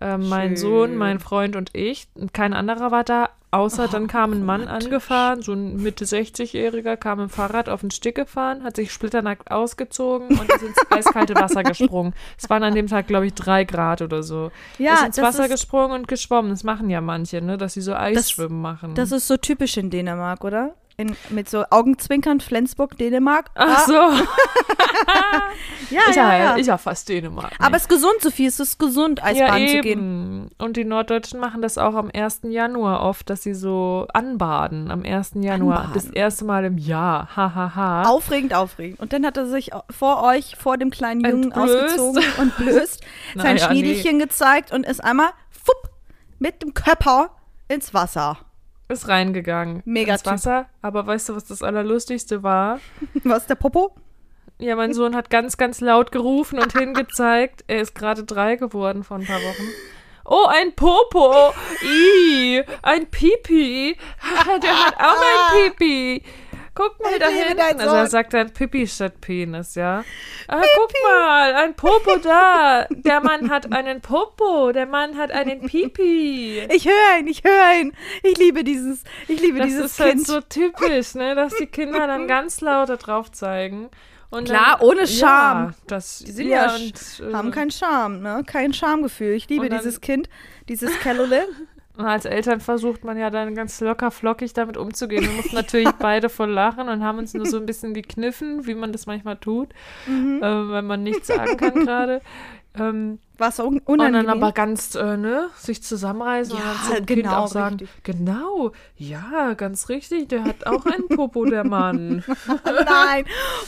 [0.00, 2.06] Äh, mein Sohn, mein Freund und ich.
[2.14, 6.04] Und kein anderer war da, außer oh, dann kam ein Mann angefahren, so ein Mitte
[6.04, 10.76] 60-Jähriger, kam im Fahrrad auf den Steg gefahren, hat sich splitternackt ausgezogen und ist ins
[10.90, 12.14] eiskalte Wasser gesprungen.
[12.38, 14.52] Es waren an dem Tag, glaube ich, drei Grad oder so.
[14.78, 16.50] Ja, ist ins Wasser ist, gesprungen und geschwommen.
[16.50, 18.94] Das machen ja manche, ne, dass sie so Eisschwimmen das, machen.
[18.94, 20.76] Das ist so typisch in Dänemark, oder?
[21.00, 23.50] In, mit so Augenzwinkern, Flensburg, Dänemark.
[23.54, 23.94] Ach so.
[25.90, 26.56] ja, ich ja, ja.
[26.58, 27.52] Ich ja fast Dänemark.
[27.58, 28.44] Aber es ist gesund, Sophie.
[28.44, 30.50] Es ist gesund, Eisbahn ja, zu gehen.
[30.58, 32.40] Und die Norddeutschen machen das auch am 1.
[32.42, 34.90] Januar oft, dass sie so anbaden.
[34.90, 35.32] Am 1.
[35.36, 35.78] Januar.
[35.78, 35.94] Anbaden.
[35.94, 37.34] Das erste Mal im Jahr.
[37.34, 37.74] Hahaha.
[37.74, 38.02] Ha, ha.
[38.02, 39.00] Aufregend, aufregend.
[39.00, 41.98] Und dann hat er sich vor euch, vor dem kleinen Jungen Entblößt.
[41.98, 43.00] ausgezogen und blößt,
[43.36, 45.90] sein Naja, Schniedelchen gezeigt und ist einmal fupp,
[46.38, 47.30] mit dem Körper
[47.68, 48.36] ins Wasser.
[48.90, 49.82] Ist reingegangen.
[49.84, 50.26] Mega ins.
[50.26, 50.66] Wasser.
[50.82, 52.80] Aber weißt du, was das Allerlustigste war?
[53.24, 53.94] Was, der Popo?
[54.58, 57.64] Ja, mein Sohn hat ganz, ganz laut gerufen und hingezeigt.
[57.68, 59.68] Er ist gerade drei geworden vor ein paar Wochen.
[60.24, 61.52] Oh, ein Popo.
[61.82, 63.96] I, ein Pipi.
[64.62, 66.22] Der hat auch ein Pipi.
[66.82, 67.60] Guck mal da hinten.
[67.80, 70.02] Also er sagt dann Pipi statt Penis, ja.
[70.48, 72.86] Ah, guck mal, ein Popo da.
[72.90, 74.72] Der Mann hat einen Popo.
[74.72, 76.60] Der Mann hat einen Pipi.
[76.70, 77.92] Ich höre ihn, ich höre ihn.
[78.22, 80.26] Ich liebe dieses, ich liebe Das dieses ist halt Kind.
[80.26, 83.90] so typisch, ne, dass die Kinder dann ganz laut da drauf zeigen.
[84.30, 85.64] Und Klar, dann, ohne Scham.
[85.70, 88.44] Ja, das, Die sind ja, und, äh, haben keinen Charme, ne?
[88.46, 89.32] Kein Schamgefühl.
[89.34, 90.28] Ich liebe dann- dieses Kind,
[90.68, 91.48] dieses Kellole.
[91.96, 95.22] Und als Eltern versucht man ja dann ganz locker flockig damit umzugehen.
[95.24, 98.74] Wir mussten natürlich beide voll lachen und haben uns nur so ein bisschen gekniffen, wie
[98.74, 99.68] man das manchmal tut,
[100.06, 100.42] Mhm.
[100.42, 102.20] äh, wenn man nichts sagen kann gerade.
[102.78, 104.26] Ähm, War so un und unangenehm.
[104.28, 107.76] dann aber ganz, äh, ne, sich zusammenreißen und Ja, dann zum Kind genau, auch sagen,
[107.80, 108.04] richtig.
[108.04, 112.22] genau, ja, ganz richtig, der hat auch einen Popo, der Mann.
[112.86, 113.24] Nein.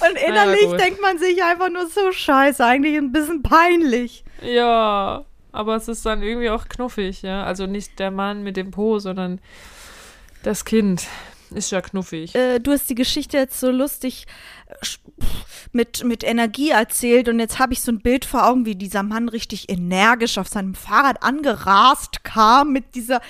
[0.08, 0.80] Und innerlich gut.
[0.80, 4.24] denkt man sich einfach nur so scheiße, eigentlich ein bisschen peinlich.
[4.40, 7.44] Ja, aber es ist dann irgendwie auch knuffig, ja.
[7.44, 9.40] Also nicht der Mann mit dem Po, sondern
[10.42, 11.06] das Kind.
[11.54, 12.34] Ist ja knuffig.
[12.34, 14.26] äh, du hast die Geschichte jetzt so lustig
[14.68, 14.74] äh,
[15.72, 19.02] mit, mit Energie erzählt und jetzt habe ich so ein Bild vor Augen, wie dieser
[19.02, 23.20] Mann richtig energisch auf seinem Fahrrad angerast kam mit dieser,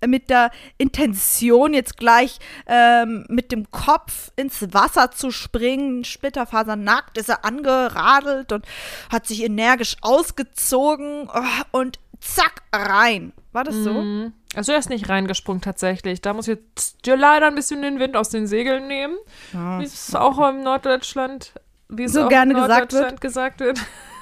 [0.00, 6.04] äh, mit der Intention jetzt gleich ähm, mit dem Kopf ins Wasser zu springen.
[6.04, 8.64] Splitterfasernackt ist er angeradelt und
[9.10, 13.32] hat sich energisch ausgezogen oh, und zack rein.
[13.52, 13.92] War das so?
[13.92, 14.32] Mhm.
[14.54, 16.20] Also er ist nicht reingesprungen tatsächlich.
[16.20, 19.16] Da muss ich jetzt dir leider ein bisschen den Wind aus den Segeln nehmen.
[19.52, 19.80] Ja.
[19.80, 21.54] Wie es auch im Norddeutschland,
[21.88, 23.80] wie es So auch gerne im gesagt Norddeutschland gesagt wird.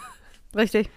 [0.56, 0.90] Richtig.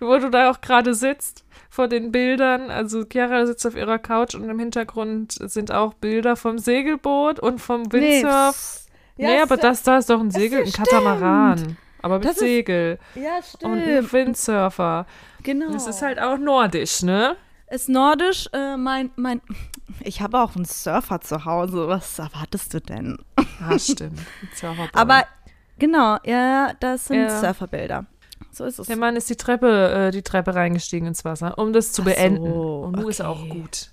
[0.00, 2.70] Wo du da auch gerade sitzt vor den Bildern.
[2.70, 7.60] Also Chiara sitzt auf ihrer Couch und im Hintergrund sind auch Bilder vom Segelboot und
[7.60, 8.82] vom Windsurf.
[9.16, 11.76] Ja, nee, aber das da ist doch ein Segel, ein Katamaran.
[12.02, 12.98] Aber mit Das ist- Segel.
[13.16, 14.12] Ja, Und ein stimmt.
[14.12, 15.06] Windsurfer.
[15.42, 15.72] Genau.
[15.72, 17.36] Das ist halt auch nordisch, ne?
[17.70, 19.40] Ist nordisch, äh, mein, mein.
[20.04, 21.88] Ich habe auch einen Surfer zu Hause.
[21.88, 23.18] Was erwartest du denn?
[23.60, 24.20] Ah, stimmt.
[24.92, 25.24] Aber
[25.80, 27.40] genau, ja, das sind Ja.
[27.40, 28.06] Surferbilder.
[28.52, 28.86] So ist es.
[28.86, 32.06] Der Mann ist die Treppe, äh, die Treppe reingestiegen ins Wasser, um das zu Ach
[32.06, 32.44] beenden.
[32.44, 33.48] so, Und nun ist auch okay.
[33.48, 33.90] gut.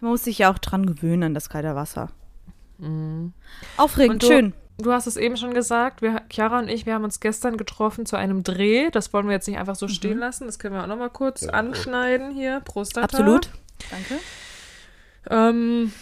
[0.00, 2.08] Man muss sich ja auch dran gewöhnen an das kalte Wasser.
[2.78, 3.34] Mhm.
[3.76, 4.54] Aufregend, schön.
[4.78, 8.04] Du hast es eben schon gesagt, wir, Chiara und ich, wir haben uns gestern getroffen
[8.04, 8.90] zu einem Dreh.
[8.90, 9.78] Das wollen wir jetzt nicht einfach Mhm.
[9.78, 10.46] so stehen lassen.
[10.46, 12.60] Das können wir auch nochmal kurz anschneiden hier.
[12.60, 12.98] Prost.
[12.98, 13.48] Absolut.
[13.90, 14.18] Danke.
[15.30, 15.92] Ähm,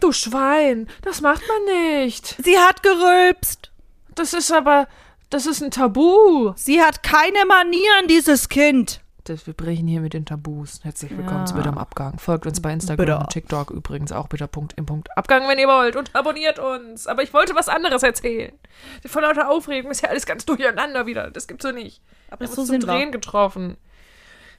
[0.00, 1.74] du Schwein, das macht man
[2.04, 2.36] nicht.
[2.42, 3.70] Sie hat gerülpst.
[4.14, 4.88] Das ist aber,
[5.28, 6.52] das ist ein Tabu.
[6.56, 9.00] Sie hat keine Manieren, dieses Kind.
[9.28, 10.80] Das, wir brechen hier mit den Tabus.
[10.84, 11.44] Herzlich willkommen Ja.
[11.46, 12.16] zu Bitte am Abgang.
[12.16, 13.18] Folgt uns bei Instagram Bitte.
[13.18, 15.96] und TikTok übrigens auch bitte Punkt im Punkt Abgang, wenn ihr wollt.
[15.96, 17.08] Und abonniert uns.
[17.08, 18.52] Aber ich wollte was anderes erzählen.
[19.04, 21.32] Vor lauter Aufregung ist ja alles ganz durcheinander wieder.
[21.32, 22.00] Das gibt's so nicht.
[22.30, 23.10] Aber Wir haben so uns zum Drehen wir.
[23.10, 23.76] getroffen.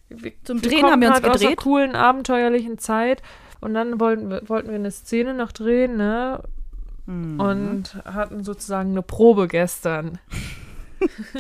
[0.09, 1.57] Wir, Zum wir Drehen haben wir uns grad aus einer gedreht.
[1.63, 3.21] coolen, abenteuerlichen Zeit.
[3.61, 6.43] Und dann wollten wir, wollten wir eine Szene noch drehen, ne?
[7.05, 7.39] Mhm.
[7.39, 10.19] Und hatten sozusagen eine Probe gestern.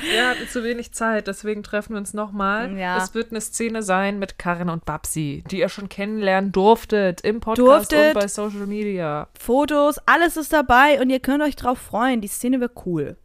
[0.00, 2.76] wir hatten zu wenig Zeit, deswegen treffen wir uns nochmal.
[2.76, 2.98] Ja.
[2.98, 7.40] Es wird eine Szene sein mit Karin und Babsi, die ihr schon kennenlernen durftet im
[7.40, 8.14] Podcast Durftet.
[8.14, 9.28] und bei Social Media.
[9.38, 12.20] Fotos, alles ist dabei und ihr könnt euch drauf freuen.
[12.20, 13.16] Die Szene wird cool.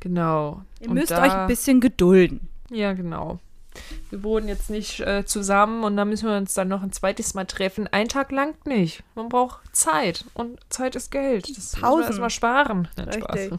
[0.00, 0.62] Genau.
[0.80, 2.48] Ihr Und müsst euch ein bisschen gedulden.
[2.70, 3.38] Ja, genau.
[4.10, 7.34] Wir wohnen jetzt nicht äh, zusammen und dann müssen wir uns dann noch ein zweites
[7.34, 7.86] Mal treffen.
[7.92, 9.02] Ein Tag langt nicht.
[9.14, 11.48] Man braucht Zeit und Zeit ist Geld.
[11.48, 12.02] Das müssen wir Pausen.
[12.04, 12.88] erstmal sparen.
[12.98, 13.52] Richtig.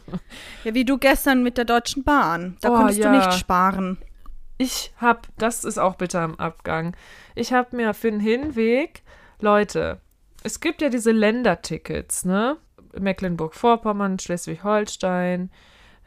[0.64, 2.56] Ja, wie du gestern mit der Deutschen Bahn.
[2.60, 3.10] Da Oh, konntest ja.
[3.10, 3.98] du nicht sparen.
[4.58, 6.94] Ich hab, das ist auch bitter am Abgang.
[7.34, 9.02] Ich habe mir für den Hinweg,
[9.40, 10.00] Leute,
[10.44, 12.58] es gibt ja diese Ländertickets, ne?
[12.98, 15.50] Mecklenburg-Vorpommern, Schleswig-Holstein,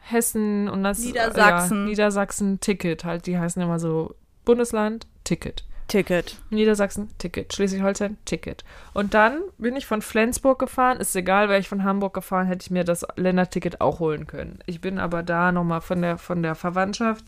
[0.08, 1.78] Hessen und das Niedersachsen.
[1.80, 4.14] Ja, Niedersachsen Ticket halt, die heißen immer so
[4.44, 5.64] Bundesland Ticket.
[5.88, 6.36] Ticket.
[6.50, 7.52] Niedersachsen, Ticket.
[7.54, 8.64] Schleswig-Holstein, Ticket.
[8.92, 10.98] Und dann bin ich von Flensburg gefahren.
[10.98, 14.58] Ist egal, wäre ich von Hamburg gefahren, hätte ich mir das Länderticket auch holen können.
[14.66, 17.24] Ich bin aber da nochmal von der, von der Verwandtschaft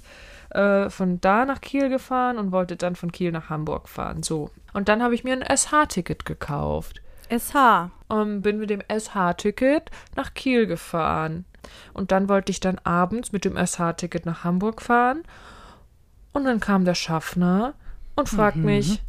[0.51, 4.23] äh, von da nach Kiel gefahren und wollte dann von Kiel nach Hamburg fahren.
[4.23, 4.51] So.
[4.73, 7.01] Und dann habe ich mir ein SH-Ticket gekauft.
[7.31, 7.91] SH.
[8.09, 11.45] Und bin mit dem SH-Ticket nach Kiel gefahren.
[11.93, 15.23] Und dann wollte ich dann abends mit dem SH-Ticket nach Hamburg fahren.
[16.33, 17.75] Und dann kam der Schaffner
[18.17, 19.03] und fragt mich,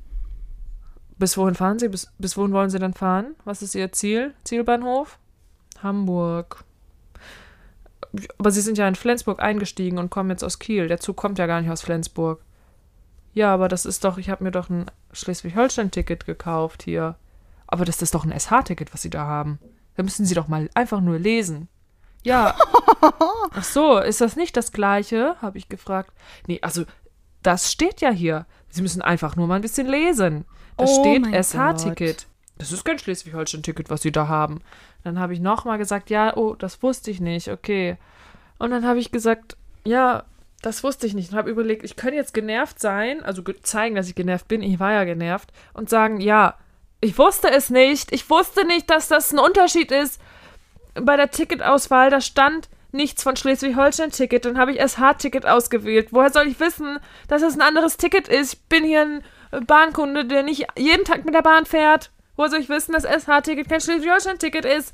[1.17, 1.89] bis wohin fahren Sie?
[1.89, 3.35] Bis, bis wohin wollen Sie denn fahren?
[3.43, 4.33] Was ist Ihr Ziel?
[4.43, 5.19] Zielbahnhof?
[5.83, 6.63] Hamburg.
[8.37, 10.87] Aber Sie sind ja in Flensburg eingestiegen und kommen jetzt aus Kiel.
[10.87, 12.41] Der Zug kommt ja gar nicht aus Flensburg.
[13.33, 17.15] Ja, aber das ist doch, ich habe mir doch ein Schleswig-Holstein-Ticket gekauft hier.
[17.67, 19.59] Aber das ist doch ein SH-Ticket, was Sie da haben.
[19.95, 21.67] Da müssen Sie doch mal einfach nur lesen.
[22.23, 22.55] Ja.
[23.51, 25.35] Ach so, ist das nicht das gleiche?
[25.41, 26.11] habe ich gefragt.
[26.47, 26.83] Nee, also
[27.43, 28.45] das steht ja hier.
[28.69, 30.45] Sie müssen einfach nur mal ein bisschen lesen.
[30.77, 32.27] Da Oh steht SH-Ticket.
[32.57, 34.61] Das ist kein Schleswig-Holstein-Ticket, was Sie da haben.
[35.03, 37.97] Dann habe ich nochmal gesagt, ja, oh, das wusste ich nicht, okay.
[38.57, 39.55] Und dann habe ich gesagt,
[39.85, 40.23] ja,
[40.61, 41.31] das wusste ich nicht.
[41.31, 44.61] Und habe überlegt, ich könnte jetzt genervt sein, also ge- zeigen, dass ich genervt bin,
[44.61, 46.55] ich war ja genervt, und sagen, ja,
[46.99, 48.11] ich wusste es nicht.
[48.11, 50.19] Ich wusste nicht, dass das ein Unterschied ist.
[50.95, 54.45] Bei der Ticketauswahl, da stand nichts von Schleswig-Holstein-Ticket.
[54.45, 56.09] Dann habe ich SH-Ticket ausgewählt.
[56.11, 58.53] Woher soll ich wissen, dass es ein anderes Ticket ist?
[58.53, 62.11] Ich bin hier ein äh, Bahnkunde, der nicht jeden Tag mit der Bahn fährt.
[62.35, 64.93] Woher soll ich wissen, dass SH-Ticket kein Schleswig-Holstein-Ticket ist?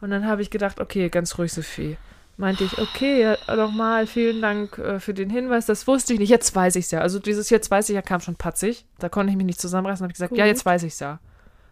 [0.00, 1.96] Und dann habe ich gedacht, okay, ganz ruhig, Sophie.
[2.36, 5.66] Meinte ich, okay, ja, nochmal, vielen Dank äh, für den Hinweis.
[5.66, 6.28] Das wusste ich nicht.
[6.28, 7.00] Jetzt weiß ich es ja.
[7.00, 8.86] Also dieses jetzt weiß ich ja kam schon patzig.
[9.00, 10.04] Da konnte ich mich nicht zusammenreißen.
[10.04, 10.48] habe ich gesagt, ja, Gut.
[10.48, 11.18] jetzt weiß ich es ja.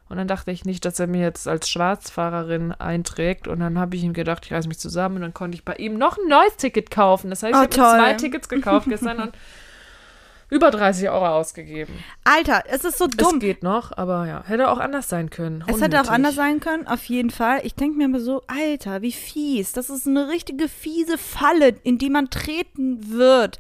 [0.09, 3.49] Und dann dachte ich nicht, dass er mir jetzt als Schwarzfahrerin einträgt.
[3.49, 5.17] Und dann habe ich ihm gedacht, ich reiße mich zusammen.
[5.17, 7.31] Und dann konnte ich bei ihm noch ein neues Ticket kaufen.
[7.31, 7.99] Das heißt, ich Oh, habe mir toll.
[7.99, 9.19] zwei Tickets gekauft gestern.
[9.21, 9.33] Und
[10.49, 11.93] über 30 Euro ausgegeben.
[12.25, 13.35] Alter, es ist so dumm.
[13.35, 15.65] Es geht noch, aber ja, hätte auch anders sein können.
[15.67, 17.61] Es hätte auch anders sein können, auf jeden Fall.
[17.65, 19.73] Ich denke mir immer so, Alter, wie fies.
[19.73, 23.59] Das ist eine richtige fiese Falle, in die man treten wird.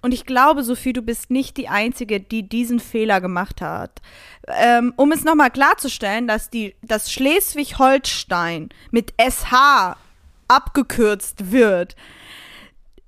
[0.00, 4.00] Und ich glaube, Sophie, du bist nicht die Einzige, die diesen Fehler gemacht hat.
[4.46, 9.96] Ähm, um es nochmal klarzustellen, dass, die, dass Schleswig-Holstein mit SH
[10.46, 11.96] abgekürzt wird,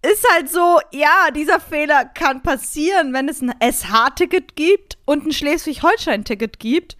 [0.02, 5.32] ist halt so, ja, dieser Fehler kann passieren, wenn es ein SH-Ticket gibt und ein
[5.32, 6.96] Schleswig-Holstein-Ticket gibt.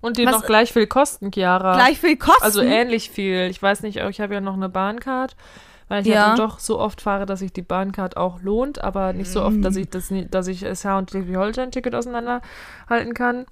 [0.00, 1.74] Und die Was- noch gleich viel kosten, Chiara.
[1.74, 2.42] Gleich viel kosten.
[2.44, 3.48] Also ähnlich viel.
[3.50, 5.34] Ich weiß nicht, ich habe ja noch eine Bahncard,
[5.88, 6.28] weil ich Ja.
[6.28, 9.56] dann doch so oft fahre, dass sich die Bahncard auch lohnt, aber nicht so oft,
[9.56, 9.62] Mhm.
[9.62, 13.46] dass ich das dass ich SH und Schleswig-Holstein-Ticket auseinanderhalten kann.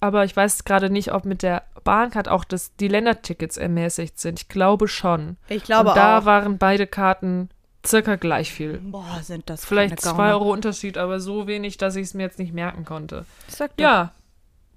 [0.00, 4.40] Aber ich weiß gerade nicht, ob mit der Bahncard auch das, die Ländertickets ermäßigt sind.
[4.40, 5.36] Ich glaube schon.
[5.48, 6.24] Ich glaube und da auch.
[6.24, 7.50] waren beide Karten
[7.86, 8.78] circa gleich viel.
[8.78, 10.32] Boah, sind das Vielleicht zwei.
[10.32, 13.24] Euro Unterschied, aber so wenig, dass ich es mir jetzt nicht merken konnte.
[13.48, 13.82] Sag doch.
[13.82, 14.12] Ja,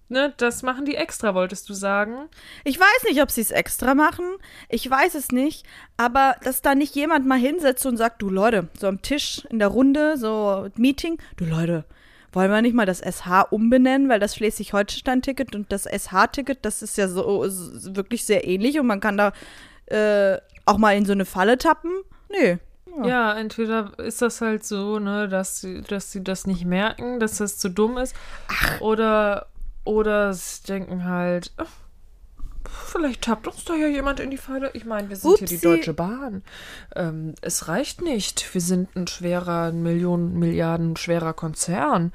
[0.09, 2.29] ne, das machen die extra, wolltest du sagen?
[2.63, 4.25] Ich weiß nicht, ob sie es extra machen.
[4.69, 5.65] Ich weiß es nicht.
[5.97, 9.59] Aber dass da nicht jemand mal hinsetzt und sagt, du Leute, so am Tisch in
[9.59, 11.85] der Runde, so Meeting, du Leute,
[12.31, 16.97] wollen wir nicht mal das SH umbenennen, weil das Schleswig-Holstein-Ticket und das SH-Ticket, das ist
[16.97, 19.33] ja so ist wirklich sehr ähnlich und man kann da
[19.85, 21.91] äh, auch mal in so eine Falle tappen.
[22.29, 22.57] Nee.
[22.97, 23.07] Ja.
[23.07, 27.37] Ja, entweder ist das halt so, ne, dass sie, dass sie das nicht merken, dass
[27.37, 28.15] das zu dumm ist.
[28.79, 29.47] Oder,
[29.83, 31.65] oder sie denken halt, ach,
[32.69, 34.71] vielleicht tappt uns da ja jemand in die Falle.
[34.73, 35.67] Ich meine, wir sind hier die Upsi.
[35.67, 36.43] Deutsche Bahn.
[36.95, 38.53] Ähm, es reicht nicht.
[38.53, 42.13] Wir sind ein schwerer, ein Millionen, Milliarden schwerer Konzern.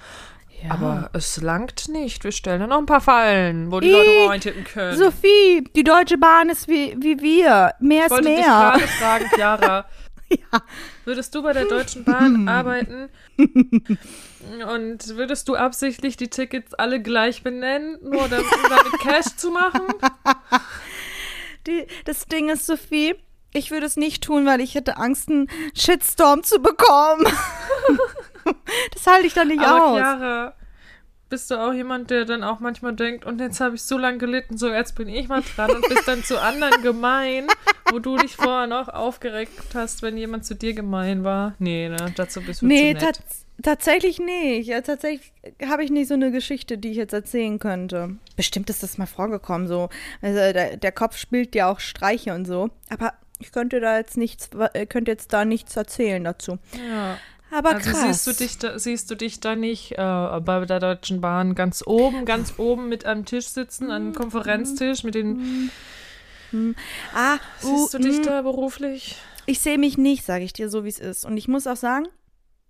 [0.63, 0.73] Ja.
[0.73, 2.25] Aber es langt nicht.
[2.25, 4.99] Wir stellen da noch ein paar Fallen, wo die Ih, Leute reintippen können.
[4.99, 7.75] Sophie, die Deutsche Bahn ist wie, wie wir.
[7.79, 8.47] Mehr ich ist wollte dich mehr.
[8.47, 9.85] gerade fragen, Chiara.
[10.53, 10.63] Ja.
[11.05, 17.43] Würdest du bei der Deutschen Bahn arbeiten und würdest du absichtlich die Tickets alle gleich
[17.43, 19.87] benennen, nur um damit Cash zu machen?
[21.67, 23.15] Die, das Ding ist, Sophie,
[23.53, 27.27] ich würde es nicht tun, weil ich hätte Angst, einen Shitstorm zu bekommen.
[28.93, 29.99] das halte ich dann nicht Aber aus.
[29.99, 30.55] Chiara,
[31.29, 34.19] bist du auch jemand, der dann auch manchmal denkt, und jetzt habe ich so lange
[34.19, 37.47] gelitten, so jetzt bin ich mal dran und bist dann zu anderen gemein,
[37.91, 41.55] wo du dich vorher noch aufgeregt hast, wenn jemand zu dir gemein war?
[41.59, 43.17] Nee, ne, dazu bist du Nee, zu nett.
[43.17, 44.69] tats tatsächlich nicht.
[44.69, 45.33] Ja, tatsächlich
[45.67, 48.17] habe ich nicht so eine Geschichte, die ich jetzt erzählen könnte.
[48.37, 49.89] Bestimmt ist das mal vorgekommen, so.
[50.23, 52.71] Also der, der Kopf spielt ja auch Streiche und so.
[52.89, 54.51] Aber ich könnte da jetzt nichts,
[54.89, 56.59] könnte jetzt da nichts erzählen dazu.
[56.89, 57.19] Ja.
[57.51, 58.03] Aber Also krass.
[58.03, 61.83] siehst du dich da, siehst du dich da nicht äh, bei der Deutschen Bahn ganz
[61.87, 65.71] oben, ganz oben mit am Tisch sitzen, an einem Konferenztisch mit den.
[67.15, 69.17] ah, Siehst du dich mm, da beruflich?
[69.47, 71.25] Ich sehe mich nicht, sage ich dir, so wie es ist.
[71.25, 72.07] Und ich muss auch sagen,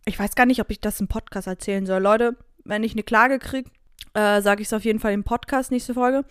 [0.04, 2.00] ich weiß gar nicht, ob ich das im Podcast erzählen soll.
[2.00, 3.70] Leute, wenn ich eine Klage kriege,
[4.14, 6.24] äh, sage ich es auf jeden Fall im Podcast, nächste Folge.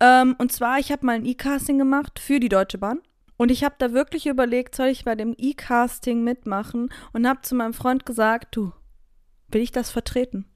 [0.00, 3.00] Ähm, und zwar, ich habe mal ein E-Casting gemacht für die Deutsche Bahn.
[3.36, 6.90] Und ich habe da wirklich überlegt, soll ich bei dem E-Casting mitmachen?
[7.12, 8.72] Und habe zu meinem Freund gesagt, du,
[9.48, 10.46] will ich das vertreten?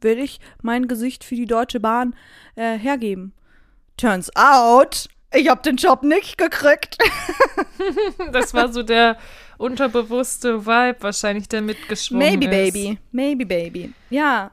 [0.00, 2.14] Will ich mein Gesicht für die Deutsche Bahn
[2.54, 3.32] äh, hergeben?
[3.96, 6.98] Turns out, ich habe den Job nicht gekriegt.
[8.32, 9.16] Das war so der
[9.58, 12.50] unterbewusste Vibe, wahrscheinlich, der mitgeschwungen Maybe ist.
[12.50, 12.98] Baby.
[13.12, 13.92] Maybe Baby.
[14.10, 14.50] Ja.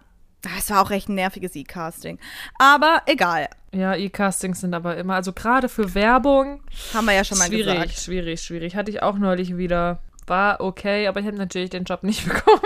[0.58, 2.20] Es war auch echt ein nerviges E-Casting.
[2.60, 3.50] Aber egal.
[3.74, 6.62] Ja, E-Castings sind aber immer, also gerade für Werbung,
[6.94, 8.00] Haben wir ja schon mal schwierig, gesagt.
[8.00, 8.76] schwierig, schwierig.
[8.76, 10.00] Hatte ich auch neulich wieder.
[10.28, 12.62] War okay, aber ich habe natürlich den Job nicht bekommen.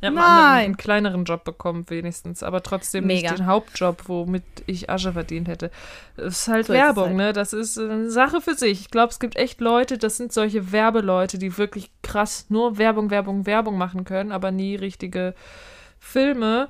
[0.00, 0.26] Ich habe einen,
[0.64, 3.30] einen kleineren Job bekommen, wenigstens, aber trotzdem Mega.
[3.30, 5.72] nicht den Hauptjob, womit ich Asche verdient hätte.
[6.16, 7.16] Es ist halt So ist Werbung, halt.
[7.16, 7.32] ne?
[7.32, 8.80] Das ist eine Sache für sich.
[8.80, 13.10] Ich glaube, es gibt echt Leute, das sind solche Werbeleute, die wirklich krass nur Werbung,
[13.10, 15.34] Werbung, Werbung machen können, aber nie richtige
[15.98, 16.68] Filme.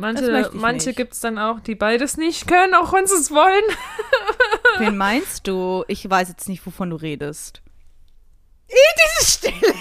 [0.00, 3.62] Manche, manche gibt es dann auch, die beides nicht können, auch wenn sie es wollen.
[4.78, 5.84] Wen meinst du?
[5.88, 7.60] Ich weiß jetzt nicht, wovon du redest.
[8.68, 9.52] Ih, diese Stille.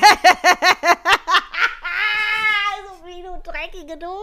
[2.86, 4.14] so wie du dreckige du.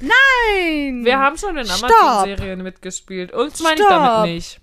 [0.00, 1.04] Nein.
[1.04, 1.68] Wir haben schon in.
[1.68, 3.32] Amazon-Serien mitgespielt.
[3.32, 4.60] Uns meine ich damit nicht.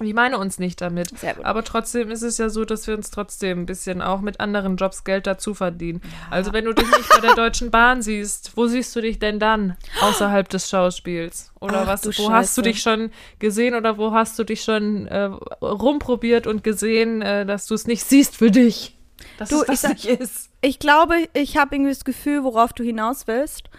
[0.00, 1.08] Ich meine uns nicht damit.
[1.42, 4.76] Aber trotzdem ist es ja so, dass wir uns trotzdem ein bisschen auch mit anderen
[4.76, 6.02] Jobs Geld dazu verdienen.
[6.30, 9.38] Also wenn du dich nicht bei der Deutschen Bahn siehst, wo siehst du dich denn
[9.38, 11.50] dann außerhalb des Schauspiels?
[11.60, 12.04] Oder Ach, was?
[12.18, 12.62] Wo hast du Scheiße.
[12.62, 15.30] dich schon gesehen oder wo hast du dich schon äh,
[15.62, 18.96] rumprobiert und gesehen, äh, dass du es nicht siehst für dich?
[19.38, 20.50] Dass Du, es das ich nicht ist.
[20.60, 23.70] Ich glaube, ich habe irgendwie das Gefühl, worauf du hinaus willst.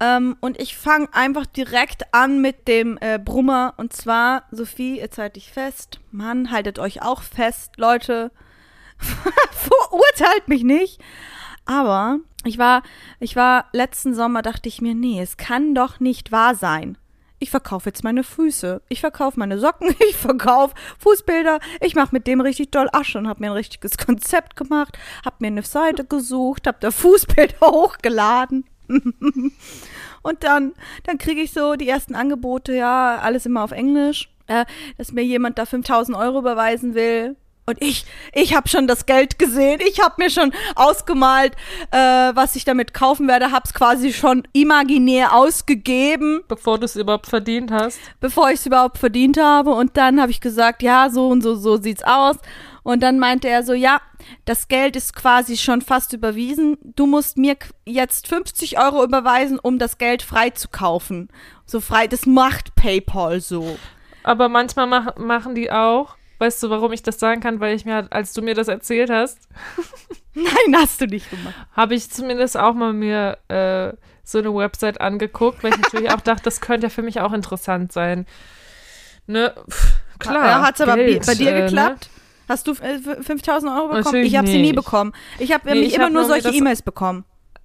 [0.00, 3.74] Ähm, und ich fange einfach direkt an mit dem äh, Brummer.
[3.76, 6.00] Und zwar, Sophie, jetzt halt dich fest.
[6.10, 8.32] Mann, haltet euch auch fest, Leute.
[9.52, 11.00] Verurteilt mich nicht.
[11.66, 12.82] Aber ich war,
[13.20, 16.96] ich war letzten Sommer, dachte ich mir, nee, es kann doch nicht wahr sein.
[17.38, 22.26] Ich verkaufe jetzt meine Füße, ich verkaufe meine Socken, ich verkaufe Fußbilder, ich mache mit
[22.26, 26.04] dem richtig doll Asche und habe mir ein richtiges Konzept gemacht, habe mir eine Seite
[26.04, 28.64] gesucht, habe da Fußbilder hochgeladen.
[30.22, 30.72] Und dann,
[31.04, 34.64] dann kriege ich so die ersten Angebote, ja, alles immer auf Englisch, äh,
[34.98, 37.36] dass mir jemand da 5000 Euro überweisen will.
[37.66, 39.80] Und ich, ich habe schon das Geld gesehen.
[39.86, 41.54] Ich habe mir schon ausgemalt,
[41.92, 43.52] äh, was ich damit kaufen werde.
[43.52, 46.42] Habe es quasi schon imaginär ausgegeben.
[46.48, 48.00] Bevor du es überhaupt verdient hast.
[48.18, 49.70] Bevor ich es überhaupt verdient habe.
[49.70, 52.36] Und dann habe ich gesagt, ja, so und so, so sieht's aus.
[52.82, 54.00] Und dann meinte er so, ja,
[54.44, 56.78] das Geld ist quasi schon fast überwiesen.
[56.82, 61.28] Du musst mir jetzt 50 Euro überweisen, um das Geld frei zu kaufen.
[61.66, 63.78] So frei, das macht PayPal so.
[64.22, 67.60] Aber manchmal mach, machen die auch Weißt du, warum ich das sagen kann?
[67.60, 69.46] Weil ich mir, als du mir das erzählt hast,
[70.34, 73.92] nein, hast du nicht gemacht, habe ich zumindest auch mal mir äh,
[74.24, 77.34] so eine Website angeguckt, weil ich natürlich auch dachte, das könnte ja für mich auch
[77.34, 78.24] interessant sein.
[79.26, 79.54] Ne?
[79.68, 80.46] Pff, klar.
[80.46, 82.08] Ja, hat es aber bei dir äh, geklappt?
[82.10, 82.19] Ne?
[82.50, 84.02] Hast du äh, 5000 Euro bekommen?
[84.02, 85.12] Natürlich ich habe sie nie bekommen.
[85.38, 87.24] Ich habe nee, nämlich immer hab nur solche E-Mails bekommen.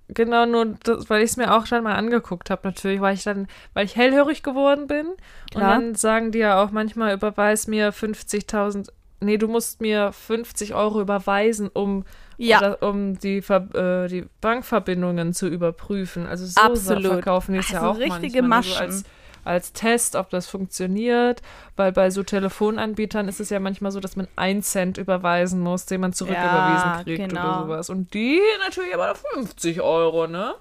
[0.10, 3.24] Genau, nur das, weil ich es mir auch schon mal angeguckt habe, natürlich, weil ich
[3.24, 5.08] dann, weil ich hellhörig geworden bin.
[5.50, 5.78] Klar.
[5.78, 8.89] Und dann sagen die ja auch manchmal, überweis mir 50.000,
[9.21, 12.06] nee, du musst mir 50 Euro überweisen, um,
[12.38, 12.60] ja.
[12.60, 16.28] oder, um die, äh, die Bankverbindungen zu überprüfen.
[16.28, 17.13] Also so Absolut.
[17.13, 18.60] verkaufen die es also ja auch richtige manchmal.
[18.60, 18.82] Maschen.
[18.84, 19.06] Also als,
[19.45, 21.41] als Test, ob das funktioniert,
[21.75, 25.86] weil bei so Telefonanbietern ist es ja manchmal so, dass man einen Cent überweisen muss,
[25.86, 27.41] den man zurücküberwiesen ja, kriegt genau.
[27.41, 27.89] oder sowas.
[27.89, 30.55] Und die natürlich aber 50 Euro, ne?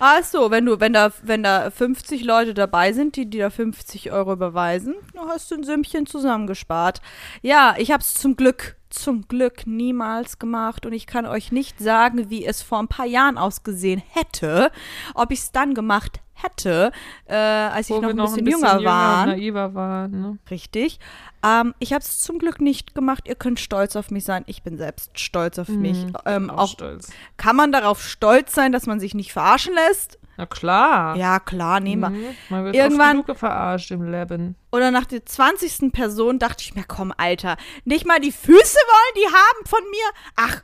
[0.00, 3.50] Ach so, wenn du, wenn da, wenn da 50 Leute dabei sind, die dir da
[3.50, 7.00] 50 Euro überweisen, dann hast du ein Sümmchen zusammengespart.
[7.42, 11.78] Ja, ich habe es zum Glück, zum Glück niemals gemacht und ich kann euch nicht
[11.78, 14.70] sagen, wie es vor ein paar Jahren ausgesehen hätte,
[15.14, 16.92] ob ich es dann gemacht hätte,
[17.26, 19.26] äh, als Wo ich noch ein, noch bisschen ein bisschen, jünger, war.
[19.26, 20.08] naiver war.
[20.08, 20.38] Ne?
[20.50, 20.98] Richtig.
[21.44, 23.24] Ähm, ich habe es zum Glück nicht gemacht.
[23.26, 24.44] Ihr könnt stolz auf mich sein.
[24.46, 26.06] Ich bin selbst stolz auf mhm, mich.
[26.24, 27.10] Ähm, auch, auch stolz.
[27.36, 30.18] Kann man darauf stolz sein, dass man sich nicht verarschen lässt?
[30.36, 31.16] Na klar.
[31.16, 32.10] Ja, klar, nehmen wir.
[32.10, 32.36] Mhm.
[32.48, 34.56] Man wird Irgendwann oft verarscht im Leben.
[34.72, 35.92] Oder nach der 20.
[35.92, 40.10] Person dachte ich mir, komm, Alter, nicht mal die Füße wollen die haben von mir?
[40.36, 40.62] Ach,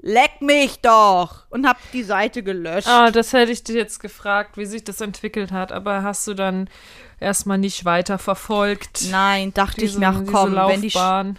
[0.00, 1.46] Leck mich doch!
[1.50, 2.86] Und hab die Seite gelöscht.
[2.88, 5.72] Ah, das hätte ich dir jetzt gefragt, wie sich das entwickelt hat.
[5.72, 6.70] Aber hast du dann
[7.18, 9.08] erstmal nicht weiter verfolgt?
[9.10, 11.36] Nein, dachte diese, ich mir, ach komm, wenn die, wenn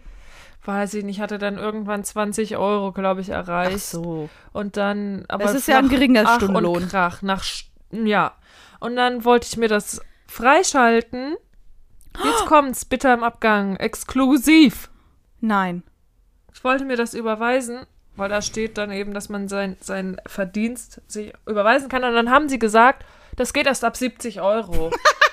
[0.63, 3.77] Weiß ich nicht, hatte dann irgendwann 20 Euro, glaube ich, erreicht.
[3.77, 4.29] Ach so.
[4.53, 5.45] Und dann, aber.
[5.45, 6.83] Das ist ja ein geringer Ach Stundenlohn.
[6.83, 7.43] Und Krach, nach,
[7.91, 8.33] ja.
[8.79, 11.35] Und dann wollte ich mir das freischalten.
[12.23, 14.89] Jetzt kommt's, bitte im Abgang, exklusiv.
[15.39, 15.83] Nein.
[16.53, 21.01] Ich wollte mir das überweisen, weil da steht dann eben, dass man sein, sein Verdienst
[21.07, 22.03] sich überweisen kann.
[22.03, 23.03] Und dann haben sie gesagt,
[23.35, 24.91] das geht erst ab 70 Euro.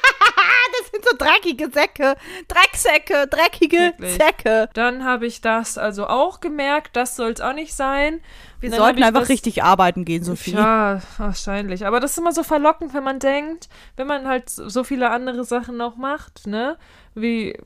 [1.02, 2.16] so dreckige Säcke.
[2.48, 4.12] Drecksäcke, dreckige Wirklich.
[4.14, 4.68] Säcke.
[4.74, 8.20] Dann habe ich das also auch gemerkt, das soll es auch nicht sein.
[8.60, 10.52] Wir Dann sollten einfach richtig arbeiten gehen, Sophie.
[10.52, 11.86] Ja, wahrscheinlich.
[11.86, 15.44] Aber das ist immer so verlockend, wenn man denkt, wenn man halt so viele andere
[15.44, 16.76] Sachen noch macht, ne?
[17.14, 17.56] Wie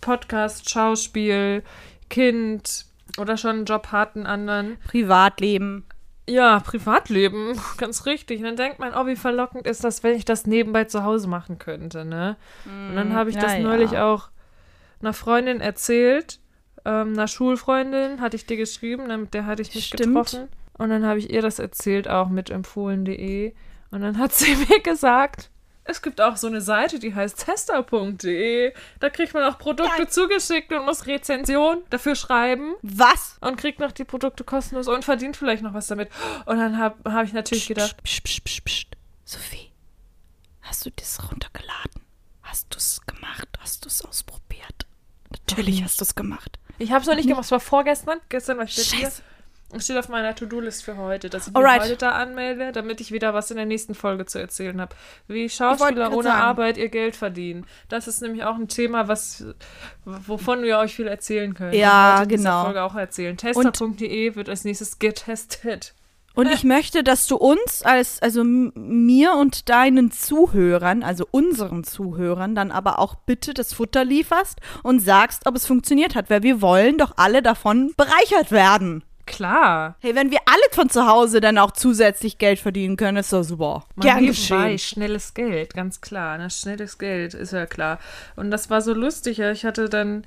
[0.00, 1.62] Podcast, Schauspiel,
[2.10, 2.86] Kind
[3.18, 4.78] oder schon einen Job hat, einen anderen.
[4.88, 5.84] Privatleben.
[6.28, 8.38] Ja, Privatleben, ganz richtig.
[8.40, 11.28] Und dann denkt man, oh, wie verlockend ist das, wenn ich das nebenbei zu Hause
[11.28, 12.36] machen könnte, ne?
[12.64, 14.30] Und dann habe ich das ja, neulich auch
[15.00, 16.38] einer Freundin erzählt,
[16.84, 20.14] ähm, einer Schulfreundin, hatte ich dir geschrieben, dann- mit der hatte ich mich Stimmt.
[20.14, 20.48] getroffen.
[20.78, 23.52] Und dann habe ich ihr das erzählt, auch mit empfohlen.de.
[23.90, 25.50] Und dann hat sie mir gesagt,
[25.84, 28.72] es gibt auch so eine Seite, die heißt tester.de.
[29.00, 30.08] Da kriegt man auch Produkte Ja.
[30.08, 33.36] zugeschickt und muss Rezension dafür schreiben Was?
[33.40, 36.08] und kriegt noch die Produkte kostenlos und verdient vielleicht noch was damit.
[36.46, 38.86] Und dann habe hab ich natürlich gedacht, Psst, psst, psst, psst.
[39.24, 39.70] Sophie,
[40.62, 42.02] hast du das runtergeladen?
[42.42, 43.48] Hast du es gemacht?
[43.60, 44.86] Hast du es ausprobiert?
[45.30, 46.58] Natürlich hast du es gemacht.
[46.78, 48.82] ich habe es noch nicht gemacht, es war vorgestern, gestern war ich dir.
[48.84, 49.06] Scheiße.
[49.06, 49.22] Es
[49.80, 51.80] steht auf meiner To-Do-List für heute, dass ich Alright.
[51.80, 54.94] mich heute da anmelde, damit ich wieder was in der nächsten Folge zu erzählen habe.
[55.28, 56.42] Wie Schauspieler ohne sagen.
[56.42, 57.66] Arbeit ihr Geld verdienen.
[57.88, 59.44] Das ist nämlich auch ein Thema, was,
[60.04, 61.74] wovon wir euch viel erzählen können.
[61.74, 62.64] Ja, genau.
[62.64, 63.36] Folge auch erzählen.
[63.36, 65.94] Tester.de wird als nächstes getestet.
[66.34, 72.54] Und ich möchte, dass du uns als, also mir und deinen Zuhörern, also unseren Zuhörern,
[72.54, 76.62] dann aber auch bitte das Futter lieferst und sagst, ob es funktioniert hat, weil wir
[76.62, 79.04] wollen doch alle davon bereichert werden.
[79.26, 79.96] Klar.
[80.00, 83.44] Hey, wenn wir alle von zu Hause dann auch zusätzlich Geld verdienen können, ist doch
[83.44, 83.84] super.
[83.94, 84.78] Mal Gern geschehen.
[84.78, 86.38] schnelles Geld, ganz klar.
[86.38, 86.50] Ne?
[86.50, 87.98] Schnelles Geld, ist ja klar.
[88.36, 89.38] Und das war so lustig.
[89.38, 89.52] Ja.
[89.52, 90.24] Ich hatte dann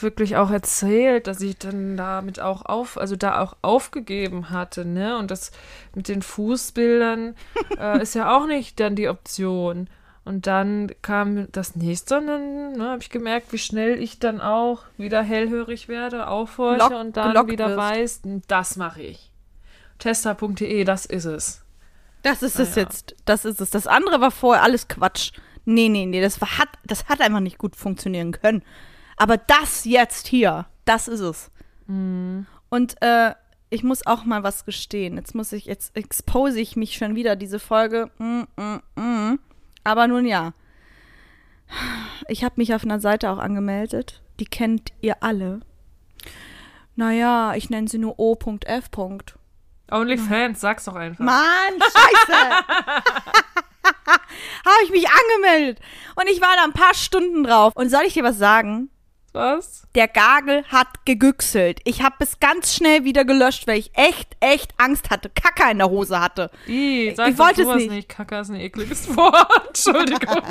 [0.00, 5.18] wirklich auch erzählt, dass ich dann damit auch auf, also da auch aufgegeben hatte, ne?
[5.18, 5.52] Und das
[5.94, 7.34] mit den Fußbildern
[7.78, 9.88] äh, ist ja auch nicht dann die Option.
[10.24, 14.40] Und dann kam das nächste und dann ne, habe ich gemerkt, wie schnell ich dann
[14.40, 17.76] auch wieder hellhörig werde, aufhorche Lock- und dann wieder wirst.
[17.78, 19.32] weiß, das mache ich.
[19.98, 21.64] Tester.de, das ist es.
[22.22, 22.82] Das ist Ah, es ja.
[22.82, 23.16] jetzt.
[23.24, 23.70] Das ist es.
[23.70, 25.32] Das andere war vorher alles Quatsch.
[25.64, 28.62] Nee, nee, nee, das war, hat, das hat einfach nicht gut funktionieren können.
[29.16, 31.50] Aber das jetzt hier, das ist es.
[31.86, 32.46] Mhm.
[32.68, 33.34] Und äh,
[33.70, 35.16] ich muss auch mal was gestehen.
[35.16, 38.10] Jetzt muss ich, jetzt expose ich mich schon wieder, diese Folge.
[38.18, 39.38] Mm, mm, mm.
[39.84, 40.52] Aber nun ja.
[42.28, 44.22] Ich habe mich auf einer Seite auch angemeldet.
[44.40, 45.60] Die kennt ihr alle.
[46.94, 48.90] Naja, ich nenne sie nur O.F.
[49.90, 51.24] OnlyFans, sag's doch einfach.
[51.24, 52.32] Mann, scheiße.
[54.64, 55.80] Habe ich mich angemeldet.
[56.14, 57.72] Und ich war da ein paar Stunden drauf.
[57.74, 58.90] Und soll ich dir was sagen?
[59.32, 59.86] Was?
[59.94, 61.80] Der Gagel hat gegüchselt.
[61.84, 65.30] Ich habe es ganz schnell wieder gelöscht, weil ich echt, echt Angst hatte.
[65.30, 66.50] Kacker in der Hose hatte.
[66.68, 67.90] I, sag Ich wollte es nicht.
[67.90, 68.08] nicht.
[68.10, 69.68] Kacke ist ein ekliges Wort.
[69.68, 70.42] Entschuldigung.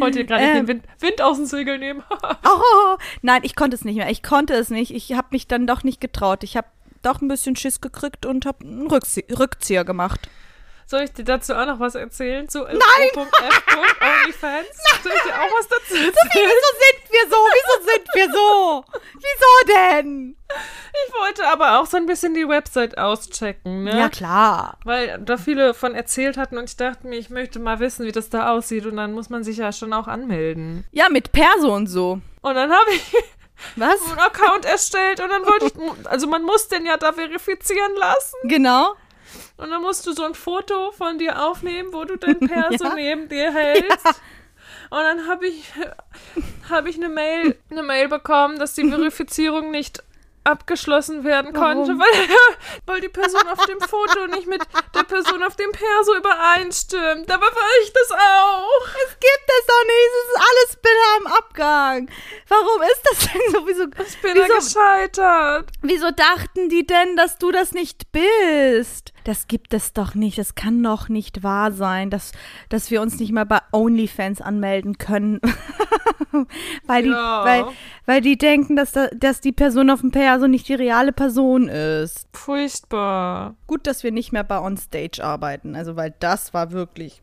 [0.00, 0.54] Wollt ihr gerade Ähm.
[0.54, 2.02] den Wind, Wind aus dem Segel nehmen?
[2.44, 4.10] Oh, nein, ich konnte es nicht mehr.
[4.10, 4.92] Ich konnte es nicht.
[4.92, 6.42] Ich habe mich dann doch nicht getraut.
[6.44, 6.66] Ich habe
[7.02, 10.28] doch ein bisschen Schiss gekriegt und habe einen Rückzie Rückzieher gemacht.
[10.92, 12.46] Soll ich dir dazu auch noch was erzählen?
[12.50, 12.76] Zu Nein!
[13.16, 14.68] OnlyFans?
[15.02, 16.12] Soll ich dir auch was dazu erzählen?
[16.34, 17.36] Wieso sind wir so?
[17.54, 18.84] Wieso sind wir so?
[19.14, 20.36] Wieso denn?
[20.50, 23.98] Ich wollte aber auch so ein bisschen die Website auschecken, ne?
[23.98, 24.76] Ja, klar.
[24.84, 28.12] Weil da viele von erzählt hatten und ich dachte mir, ich möchte mal wissen, wie
[28.12, 30.84] das da aussieht und dann muss man sich ja schon auch anmelden.
[30.92, 32.20] Ja, mit Perso und so.
[32.42, 33.14] Und dann habe ich
[33.76, 33.98] Was?
[34.10, 38.36] einen Account erstellt und dann wollte ich, also man muss den ja da verifizieren lassen.
[38.44, 38.94] Genau.
[39.56, 42.94] Und dann musst du so ein Foto von dir aufnehmen, wo du dein Perso Ja.
[42.94, 44.06] neben dir hältst.
[44.90, 45.64] Und dann habe ich,
[46.68, 50.02] hab ich eine Mail, eine Mail bekommen, dass die Verifizierung nicht
[50.44, 52.28] abgeschlossen werden konnte, weil,
[52.86, 54.60] weil die Person auf dem Foto nicht mit
[54.92, 57.30] der Person auf dem Perso übereinstimmt.
[57.30, 58.86] Dabei war ich das auch.
[59.06, 60.10] Es gibt es doch nicht.
[60.10, 62.10] Es ist alles bitter am Abgang.
[62.48, 63.66] Warum ist das denn so?
[63.68, 65.68] Wieso, Ich bin da wieso, gescheitert.
[65.80, 69.11] wieso dachten die denn, dass du das nicht bist?
[69.24, 70.38] Das gibt es doch nicht.
[70.38, 72.32] Das kann doch nicht wahr sein, dass,
[72.68, 75.40] dass wir uns nicht mal bei OnlyFans anmelden können.
[76.86, 77.44] weil, die, Ja.
[77.44, 77.64] weil,
[78.06, 81.68] weil die denken, dass, da, dass die Person auf dem Perso nicht die reale Person
[81.68, 82.26] ist.
[82.32, 83.54] Furchtbar.
[83.66, 85.76] Gut, dass wir nicht mehr bei Onstage arbeiten.
[85.76, 87.22] Also, weil das war wirklich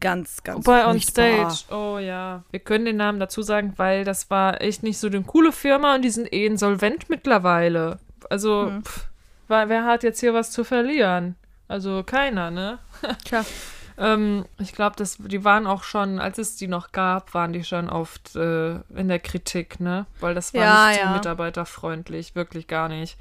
[0.00, 0.86] ganz, ganz Bei.
[0.86, 1.54] Onstage.
[1.70, 2.44] Oh ja.
[2.50, 5.94] Wir können den Namen dazu sagen, weil das war echt nicht so eine coole Firma
[5.94, 7.98] und die sind eh insolvent mittlerweile.
[8.30, 8.82] Also, Hm.
[8.84, 9.08] pff,
[9.48, 11.36] wer, wer hat jetzt hier was zu verlieren?
[11.66, 12.78] Also keiner, ne?
[13.24, 13.44] Tja.
[14.00, 17.90] Ähm, ich glaube, die waren auch schon, als es die noch gab, waren die schon
[17.90, 20.06] oft äh, in der Kritik, ne?
[20.20, 21.12] Weil das war Ja, nicht so ja.
[21.14, 23.18] mitarbeiterfreundlich, wirklich gar nicht.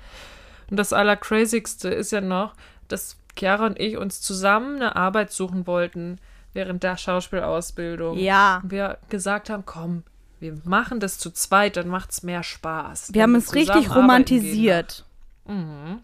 [0.70, 2.54] Und das Allercrazigste ist ja noch,
[2.90, 6.20] dass Chiara und ich uns zusammen eine Arbeit suchen wollten.
[6.54, 8.16] während der Schauspielausbildung.
[8.20, 8.60] Ja.
[8.62, 10.04] Und wir gesagt haben, komm,
[10.40, 13.16] wir machen das zu zweit, dann macht es mehr Spaß.
[13.16, 15.06] Wir haben es richtig arbeiten romantisiert.
[15.48, 16.02] Mhm.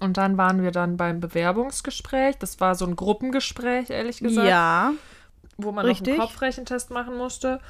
[0.00, 2.36] Und dann waren wir dann beim Bewerbungsgespräch.
[2.38, 4.92] Das war so ein Gruppengespräch, ehrlich gesagt, Ja.
[5.56, 6.16] wo man richtig.
[6.16, 7.60] noch einen Kopfrechentest machen musste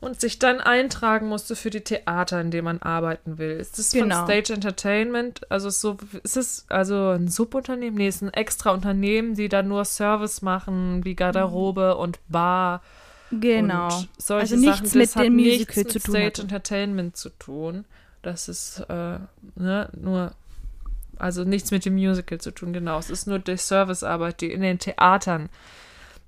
[0.00, 3.52] und sich dann eintragen musste für die Theater, in denen man arbeiten will.
[3.52, 4.16] Ist das Genau.
[4.16, 5.40] von Stage Entertainment?
[5.50, 7.96] Also ist so, ist es also ein Subunternehmen?
[7.96, 12.82] Nee, ist ein extra Unternehmen, die dann nur Service machen, wie Garderobe und Bar.
[13.30, 13.86] Genau.
[13.98, 16.26] Und solche Also nichts Sachen, mit das hat dem nichts Musical mit zu tun Stage
[16.26, 16.42] hatte.
[16.42, 17.84] Entertainment zu tun.
[18.22, 19.18] Das ist äh,
[19.56, 20.32] ne, nur,
[21.18, 22.98] also nichts mit dem Musical zu tun, genau.
[22.98, 25.48] Es ist nur die Servicearbeit, die in den Theatern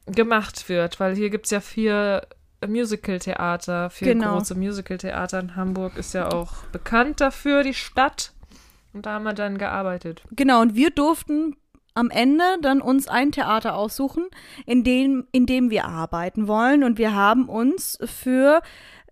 [0.06, 2.26] gemacht wird, weil hier gibt es ja vier
[2.66, 4.34] Musical-Theater, vier Genau.
[4.36, 8.32] große Musical-Theater in Hamburg ist ja auch bekannt dafür, die Stadt.
[8.92, 10.22] Und da haben wir dann gearbeitet.
[10.32, 11.56] Genau, und wir durften
[11.94, 14.24] am Ende dann uns ein Theater aussuchen,
[14.66, 16.84] in dem, in dem wir arbeiten wollen.
[16.84, 18.62] Und wir haben uns für,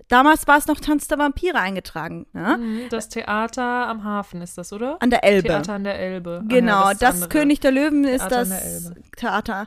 [0.09, 2.57] damals war es noch Tanz der Vampire eingetragen, ja?
[2.57, 4.97] Mhm, Das Theater am Hafen ist das, oder?
[5.01, 5.49] an der Elbe.
[5.49, 6.41] Theater an der Elbe.
[6.43, 7.29] Ah Genau, ja, ist das, andere.
[7.31, 8.93] König der Löwen ist Theater das.
[9.17, 9.67] Theater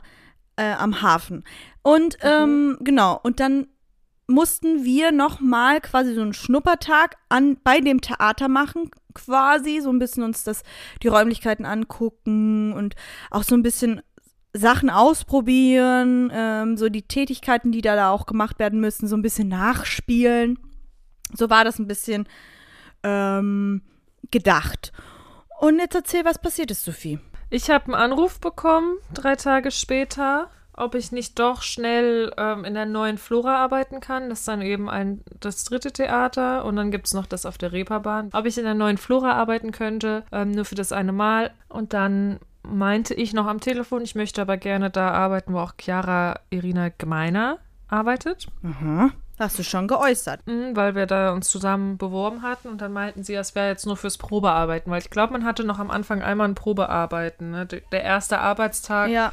[0.56, 1.44] äh, am Hafen.
[1.82, 2.28] Und Mhm.
[2.28, 3.66] ähm, genau, und dann
[4.28, 9.90] mussten wir noch mal quasi so einen Schnuppertag an bei dem Theater machen, quasi so
[9.90, 10.62] ein bisschen uns das
[11.02, 12.94] die Räumlichkeiten angucken und
[13.30, 14.00] auch so ein bisschen
[14.54, 19.22] Sachen ausprobieren, ähm, so die Tätigkeiten, die da, da auch gemacht werden müssen, so ein
[19.22, 20.58] bisschen nachspielen.
[21.34, 22.28] So war das ein bisschen
[23.02, 23.82] ähm,
[24.30, 24.92] gedacht.
[25.58, 27.18] Und jetzt erzähl, was passiert ist, Sophie.
[27.48, 32.74] Ich habe einen Anruf bekommen, drei Tage später, ob ich nicht doch schnell ähm, in
[32.74, 34.28] der neuen Flora arbeiten kann.
[34.28, 37.58] Das ist dann eben ein, das dritte Theater und dann gibt es noch das auf
[37.58, 38.30] der Reeperbahn.
[38.32, 41.52] Ob ich in der neuen Flora arbeiten könnte, ähm, nur für das eine Mal.
[41.68, 45.72] Und dann meinte ich noch am Telefon, ich möchte aber gerne da arbeiten, wo auch
[45.80, 47.58] Chiara Irina Gemeiner
[47.88, 48.46] arbeitet.
[48.64, 49.10] Aha.
[49.38, 50.46] Hast du schon geäußert.
[50.46, 53.86] Mhm, weil wir da uns zusammen beworben hatten und dann meinten sie, das wäre jetzt
[53.86, 57.50] nur fürs Probearbeiten, weil ich glaube, man hatte noch am Anfang einmal ein Probearbeiten.
[57.50, 57.66] Ne?
[57.66, 59.32] Der der erste Arbeitstag, Ja.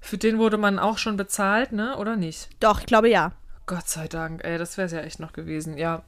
[0.00, 1.96] für den wurde man auch schon bezahlt, ne?
[1.96, 2.50] Oder nicht?
[2.60, 3.32] Doch, ich glaube ja.
[3.66, 5.78] Gott sei Dank, ey, das wäre es ja echt noch gewesen.
[5.78, 6.02] Ja,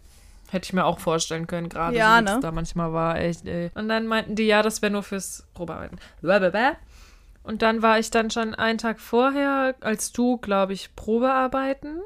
[0.55, 2.41] hätte ich mir auch vorstellen können, gerade Ja, so wie es ne?
[2.41, 3.71] da manchmal war, echt, ey.
[3.75, 5.99] Und dann meinten die, ja, das wäre nur fürs Probearbeiten.
[6.23, 6.77] Blablabla.
[7.43, 12.01] Und dann war ich dann schon einen Tag vorher, als du, glaube ich, Probearbeiten.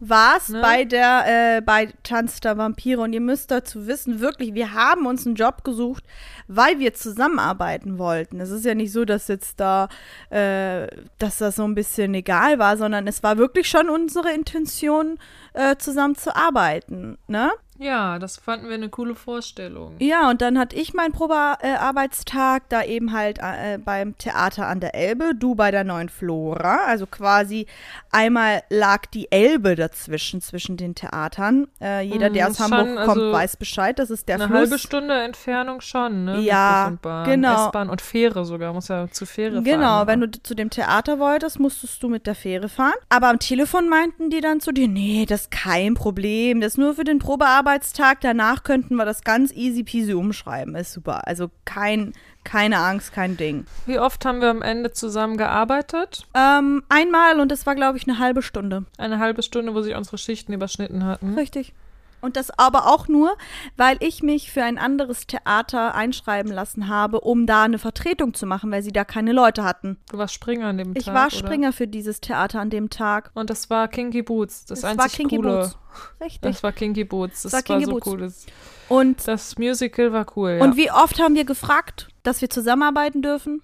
[0.00, 0.60] War's Ne?
[0.62, 5.06] bei der, äh, bei Tanz der Vampire und ihr müsst dazu wissen, wirklich, wir haben
[5.06, 6.04] uns einen Job gesucht,
[6.46, 8.38] weil wir zusammenarbeiten wollten.
[8.40, 9.88] Es ist ja nicht so, dass jetzt da,
[10.30, 10.86] äh,
[11.18, 15.18] dass das so ein bisschen egal war, sondern es war wirklich schon unsere Intention,
[15.54, 17.50] äh, zusammen zu arbeiten, ne?
[17.80, 19.94] Ja, das fanden wir eine coole Vorstellung.
[20.00, 24.96] Ja, und dann hatte ich meinen Probearbeitstag da eben halt äh, beim Theater an der
[24.96, 26.78] Elbe, du bei der neuen Flora.
[26.86, 27.66] Also quasi
[28.10, 31.68] einmal lag die Elbe dazwischen, zwischen den Theatern.
[31.80, 33.98] Äh, jeder, der Mhm, aus Hamburg schon, kommt, also weiß Bescheid.
[34.00, 34.58] Das ist der Eine Fluss.
[34.60, 36.40] halbe Stunde Entfernung schon, ne?
[36.40, 37.66] Ja, Bus und Bahn, genau.
[37.66, 38.72] S-Bahn und Fähre sogar.
[38.72, 39.64] Muss ja zu Fähre fahren.
[39.64, 42.94] Genau, wenn du zu dem Theater wolltest, musstest du mit der Fähre fahren.
[43.08, 46.60] Aber am Telefon meinten die dann zu dir, nee, das ist kein Problem.
[46.60, 48.20] Das ist nur für den Probearbeitstag.
[48.20, 50.74] Danach könnten wir das ganz easy peasy umschreiben.
[50.74, 51.26] Ist super.
[51.26, 52.12] Also kein,
[52.44, 53.66] keine Angst, kein Ding.
[53.86, 56.26] Wie oft haben wir am Ende zusammen gearbeitet?
[56.34, 58.84] Ähm, einmal und das war, glaube ich, eine halbe Stunde.
[58.96, 61.34] Eine halbe Stunde, wo sich unsere Schichten überschnitten hatten.
[61.34, 61.72] Richtig.
[62.20, 63.36] Und das aber auch nur,
[63.76, 68.46] weil ich mich für ein anderes Theater einschreiben lassen habe, um da eine Vertretung zu
[68.46, 69.98] machen, weil sie da keine Leute hatten.
[70.10, 71.14] Du warst Springer an dem Ich Tag.
[71.14, 71.36] war oder?
[71.36, 73.30] Springer für dieses Theater an dem Tag.
[73.34, 74.64] Und das war Kinky Boots.
[74.66, 75.60] Das, war einzig Kinky coole.
[75.62, 75.78] Boots.
[76.20, 76.40] Richtig.
[76.40, 77.42] Das war Kinky Boots.
[77.42, 78.06] Das war war, Kinky so Boots.
[78.06, 78.18] cool.
[78.18, 78.46] Das,
[78.88, 80.56] Und, das Musical war cool.
[80.58, 80.64] Ja.
[80.64, 83.62] und wie oft haben wir gefragt, dass wir zusammenarbeiten dürfen?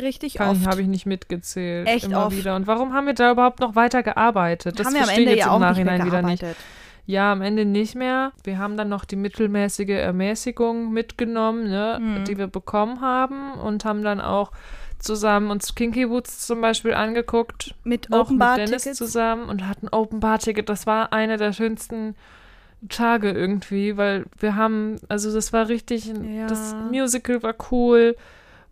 [0.00, 0.66] Richtig Kann oft.
[0.66, 1.86] habe ich nicht mitgezählt.
[1.86, 2.36] Echt immer oft.
[2.36, 2.56] wieder.
[2.56, 4.78] Und warum haben wir da überhaupt noch weiter gearbeitet?
[4.80, 6.44] Das haben wir am ich Ende jetzt ja auch im nicht Nachhinein wieder nicht.
[7.06, 8.32] Ja, am Ende nicht mehr.
[8.44, 12.24] Wir haben dann noch die mittelmäßige Ermäßigung mitgenommen, ne, Mhm.
[12.24, 14.52] die wir bekommen haben und haben dann auch
[14.98, 17.74] zusammen uns Kinky Boots zum Beispiel angeguckt.
[17.84, 18.96] Mit Open mit Bar Dennis Tickets.
[18.98, 20.68] zusammen und hatten Open Bar Ticket.
[20.70, 22.14] Das war einer der schönsten
[22.88, 26.46] Tage irgendwie, weil wir haben, also das war richtig, Ja.
[26.46, 28.16] das Musical war cool.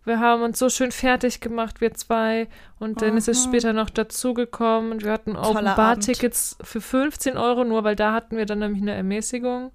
[0.05, 2.47] Wir haben uns so schön fertig gemacht, wir zwei.
[2.79, 3.49] Und Dennis ist Aha.
[3.49, 5.99] später noch dazugekommen und wir hatten Open Bar.
[5.99, 9.71] Tickets für 15 Euro, nur weil da hatten wir dann nämlich eine Ermäßigung.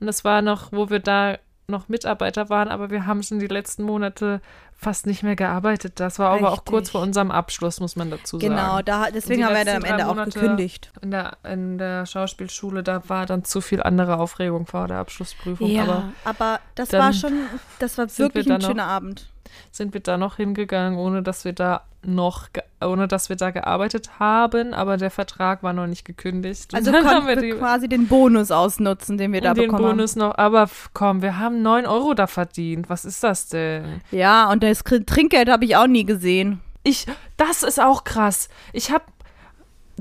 [0.00, 3.46] Und das war noch, wo wir da noch Mitarbeiter waren, aber wir haben schon die
[3.46, 4.40] letzten Monate
[4.82, 6.00] fast nicht mehr gearbeitet.
[6.00, 6.92] Das war aber auch kurz Richtig.
[6.92, 8.54] vor unserem Abschluss, muss man dazu sagen.
[8.54, 10.90] Genau, da, deswegen haben wir dann am Ende auch gekündigt.
[11.02, 15.68] In der, in der Schauspielschule, da war dann zu viel andere Aufregung vor der Abschlussprüfung.
[15.68, 17.32] Ja, Aber aber, das war schon,
[17.78, 19.28] das war sind wir wirklich ein dann noch- schöner Abend.
[19.70, 22.48] sind wir da noch hingegangen, ohne dass wir da noch,
[22.80, 26.74] ohne dass wir da gearbeitet haben, aber der Vertrag war noch nicht gekündigt.
[26.74, 30.36] Also konnten wir, wir quasi den Bonus ausnutzen, den wir da den bekommen Bonus noch,
[30.38, 32.88] aber komm, wir haben 9 Euro da verdient.
[32.88, 34.00] Was ist das denn?
[34.10, 36.60] Ja, und das Trinkgeld habe ich auch nie gesehen.
[36.82, 38.48] Ich, das ist auch krass.
[38.72, 39.04] Ich habe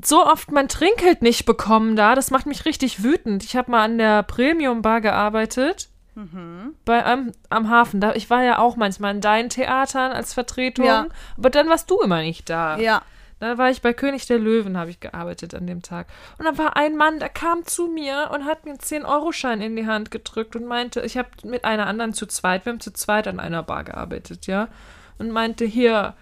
[0.04, 2.16] so oft mein Trinkgeld nicht bekommen da.
[2.16, 3.44] Das macht mich richtig wütend.
[3.44, 5.90] Ich habe mal an der Premium Bar gearbeitet.
[6.20, 6.76] Mhm.
[6.84, 8.02] Bei, am, am Hafen.
[8.02, 10.86] Da, ich war ja auch manchmal in deinen Theatern als Vertretung.
[10.86, 11.08] Ja.
[11.38, 12.78] Aber dann warst du immer nicht da.
[12.78, 13.02] Ja.
[13.40, 16.08] Da war ich bei König der Löwen, habe ich gearbeitet an dem Tag.
[16.38, 19.78] Und da war ein Mann, der kam zu mir und hat mir einen 10-Euro-Schein in
[19.78, 22.92] die Hand gedrückt und meinte, ich habe mit einer anderen zu zweit, wir haben zu
[22.92, 24.68] zweit an einer Bar gearbeitet, ja.
[25.20, 26.16] Und meinte, hier,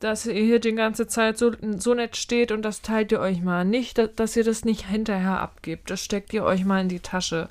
[0.00, 3.40] dass ihr hier die ganze Zeit so, so nett steht und das teilt ihr euch
[3.40, 3.64] mal.
[3.64, 5.90] Nicht, dass, dass ihr das nicht hinterher abgebt.
[5.90, 7.48] Das steckt ihr euch mal in die Tasche.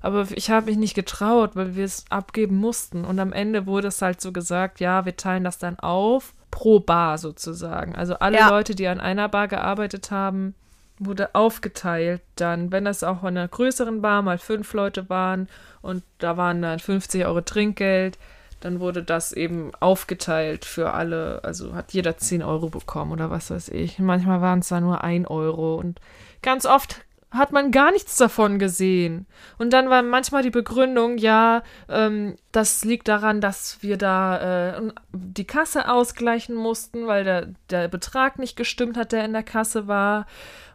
[0.00, 3.04] Aber ich habe mich nicht getraut, weil wir es abgeben mussten.
[3.04, 6.80] Und am Ende wurde es halt so gesagt, ja, wir teilen das dann auf, pro
[6.80, 7.94] Bar sozusagen.
[7.94, 8.48] Also alle ja.
[8.48, 10.54] Leute, die an einer Bar gearbeitet haben,
[10.98, 15.48] wurde aufgeteilt dann, wenn das auch in einer größeren Bar mal fünf Leute waren
[15.80, 18.18] und da waren dann 50 Euro Trinkgeld,
[18.60, 23.50] dann wurde das eben aufgeteilt für alle, also hat jeder 10 Euro bekommen oder was
[23.50, 23.98] weiß ich.
[23.98, 26.00] Manchmal waren es da nur 1 Euro und
[26.42, 27.00] ganz oft
[27.30, 29.26] hat man gar nichts davon gesehen.
[29.58, 34.92] Und dann war manchmal die Begründung, ja, ähm, das liegt daran, dass wir da äh,
[35.12, 39.86] die Kasse ausgleichen mussten, weil der, der Betrag nicht gestimmt hat, der in der Kasse
[39.86, 40.26] war.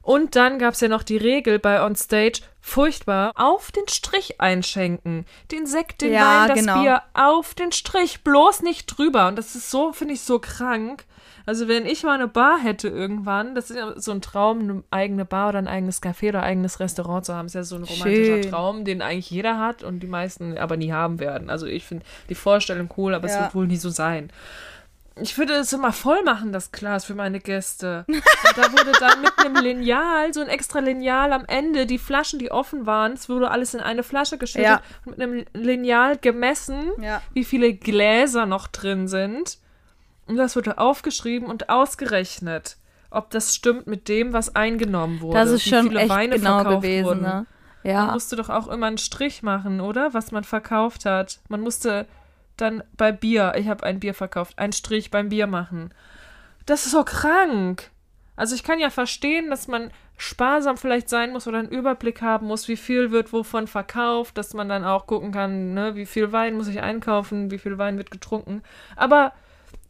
[0.02, 5.26] Und dann gab es ja noch die Regel bei Onstage, furchtbar, auf den Strich einschenken.
[5.52, 6.82] Den Sekt, den ja, Wein, das genau.
[6.82, 9.28] Bier auf den Strich, bloß nicht drüber.
[9.28, 11.06] Und das ist so, finde ich, so krank.
[11.46, 14.84] Also wenn ich mal eine Bar hätte irgendwann, das ist ja so ein Traum, eine
[14.92, 17.76] eigene Bar oder ein eigenes Café oder ein eigenes Restaurant zu haben, ist ja so
[17.76, 18.50] ein romantischer Schön.
[18.50, 21.50] Traum, den eigentlich jeder hat und die meisten aber nie haben werden.
[21.50, 23.36] Also ich finde die Vorstellung cool, aber ja.
[23.36, 24.32] es wird wohl nie so sein
[25.22, 28.06] ich würde es immer voll machen, das Glas für meine Gäste.
[28.08, 28.24] Und
[28.58, 32.52] da wurde dann mit einem Lineal, so ein extra Lineal am Ende, die Flaschen, die
[32.52, 34.82] offen waren, es wurde alles in eine Flasche geschüttet ja.
[35.06, 37.22] und mit einem Lineal gemessen, ja.
[37.34, 39.60] wie viele Gläser noch drin sind.
[40.28, 42.78] Und das wurde aufgeschrieben und ausgerechnet,
[43.12, 45.40] ob das stimmt mit dem, was eingenommen wurde.
[45.40, 47.22] Das ist wie schon viele echt Weine genau gewesen, wurden.
[47.22, 47.46] ne?
[47.84, 48.06] Ja.
[48.06, 50.14] Man musste doch auch immer einen Strich machen, oder?
[50.14, 51.40] Was man verkauft hat.
[51.50, 52.08] Man musste
[52.58, 55.94] dann bei Bier, ich habe ein Bier verkauft, einen Strich beim Bier machen.
[56.66, 57.92] Das ist so krank.
[58.36, 62.48] Also ich kann ja verstehen, dass man sparsam vielleicht sein muss oder einen Überblick haben
[62.48, 66.32] muss, wie viel wird wovon verkauft, dass man dann auch gucken kann, ne, wie viel
[66.32, 68.64] Wein muss ich einkaufen, wie viel Wein wird getrunken.
[68.96, 69.34] Aber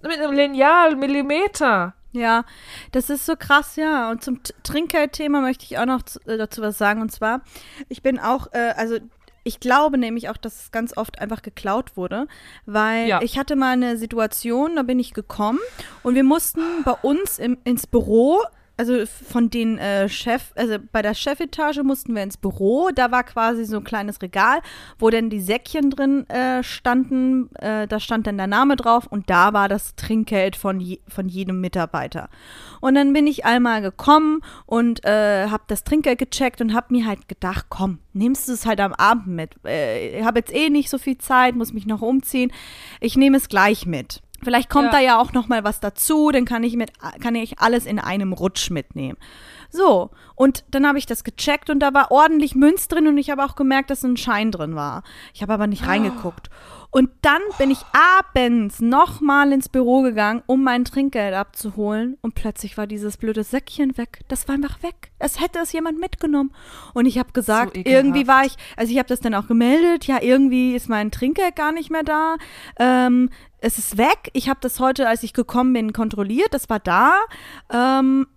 [0.02, 1.94] mit einem Lineal, Millimeter.
[2.12, 2.46] Ja,
[2.94, 4.10] das ist so krass, ja.
[4.10, 7.02] Und zum Trinkgeldthema möchte ich auch noch äh, dazu was sagen.
[7.02, 7.42] Und zwar,
[7.90, 8.98] ich bin auch, äh, also
[9.44, 12.28] ich glaube nämlich auch, dass es ganz oft einfach geklaut wurde,
[12.66, 13.22] weil ja.
[13.22, 15.60] ich hatte mal eine Situation, da bin ich gekommen
[16.02, 18.42] und wir mussten bei uns im, ins Büro
[18.78, 22.90] also von den äh, Chef, also bei der Chefetage mussten wir ins Büro.
[22.94, 24.60] Da war quasi so ein kleines Regal,
[25.00, 27.54] wo dann die Säckchen drin äh, standen.
[27.56, 31.30] Äh, da stand dann der Name drauf und da war das Trinkgeld von, je, von
[31.30, 32.30] jedem Mitarbeiter.
[32.82, 37.06] Und dann bin ich einmal gekommen und äh, habe das Trinkgeld gecheckt und habe mir
[37.06, 39.56] halt gedacht, komm, nimmst du es halt am Abend mit.
[39.66, 42.52] Äh, ich habe jetzt eh nicht so viel Zeit, muss mich noch umziehen.
[43.00, 44.22] Ich nehme es gleich mit.
[44.46, 44.92] Vielleicht kommt ja.
[44.92, 46.92] da ja auch noch mal was dazu, dann kann ich mit
[47.22, 49.18] kann ich alles in einem Rutsch mitnehmen.
[49.70, 53.30] So, und dann habe ich das gecheckt und da war ordentlich Münz drin und ich
[53.30, 55.04] habe auch gemerkt, dass ein Schein drin war.
[55.34, 55.88] Ich habe aber nicht oh.
[55.88, 56.50] reingeguckt.
[56.92, 62.18] Und dann bin ich abends nochmal ins Büro gegangen, um mein Trinkgeld abzuholen.
[62.22, 64.22] Und plötzlich war dieses blöde Säckchen weg.
[64.30, 65.12] Das war einfach weg.
[65.20, 66.54] Es hätte es jemand mitgenommen.
[66.94, 70.08] Und ich habe gesagt, so irgendwie war ich, also ich habe das dann auch gemeldet,
[70.08, 72.38] ja, irgendwie ist mein Trinkgeld gar nicht mehr da.
[72.80, 73.30] Ähm,
[73.60, 74.30] es ist weg.
[74.34, 76.54] Ich habe das heute, als ich gekommen bin, kontrolliert.
[76.54, 77.20] Das war da.
[77.72, 78.28] Ähm,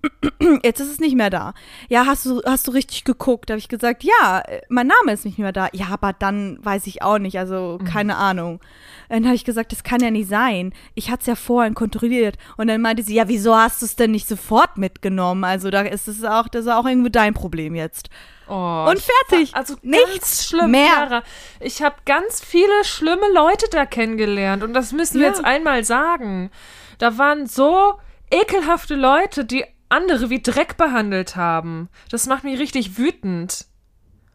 [0.63, 1.55] jetzt ist es nicht mehr da.
[1.89, 3.51] Ja, hast du, hast du richtig geguckt?
[3.51, 5.69] Da habe ich gesagt, ja, mein Name ist nicht mehr da.
[5.73, 7.39] Ja, aber dann weiß ich auch nicht.
[7.39, 8.21] Also keine mhm.
[8.21, 8.61] Ahnung.
[9.09, 10.73] Dann habe ich gesagt, das kann ja nicht sein.
[10.95, 12.37] Ich hatte es ja vorhin kontrolliert.
[12.57, 15.45] Und dann meinte sie, ja, wieso hast du es denn nicht sofort mitgenommen?
[15.45, 18.09] Also da ist es auch, das ist auch irgendwie dein Problem jetzt.
[18.49, 19.55] Oh, und fertig.
[19.55, 20.89] Also nichts schlimm, mehr.
[20.89, 21.23] Clara.
[21.61, 25.33] Ich habe ganz viele schlimme Leute da kennengelernt und das müssen wir ja.
[25.33, 26.51] jetzt einmal sagen.
[26.99, 27.99] Da waren so
[28.31, 31.89] ekelhafte Leute, die andere wie Dreck behandelt haben.
[32.11, 33.67] Das macht mich richtig wütend.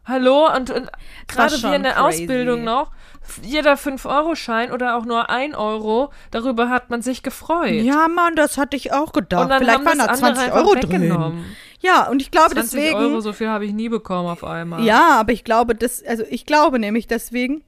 [0.06, 0.50] Hallo?
[0.54, 0.90] Und, und
[1.28, 2.22] gerade wir in der crazy.
[2.22, 2.90] Ausbildung noch,
[3.42, 7.82] jeder 5-Euro-Schein oder auch nur 1 Euro, darüber hat man sich gefreut.
[7.82, 9.50] Ja, Mann, das hatte ich auch gedacht.
[9.56, 11.44] Vielleicht waren da 20 Euro drin.
[11.84, 12.96] Ja, und ich glaube 20 deswegen.
[12.96, 14.82] Euro, so viel habe ich nie bekommen auf einmal.
[14.84, 17.62] Ja, aber ich glaube, das, also ich glaube nämlich deswegen,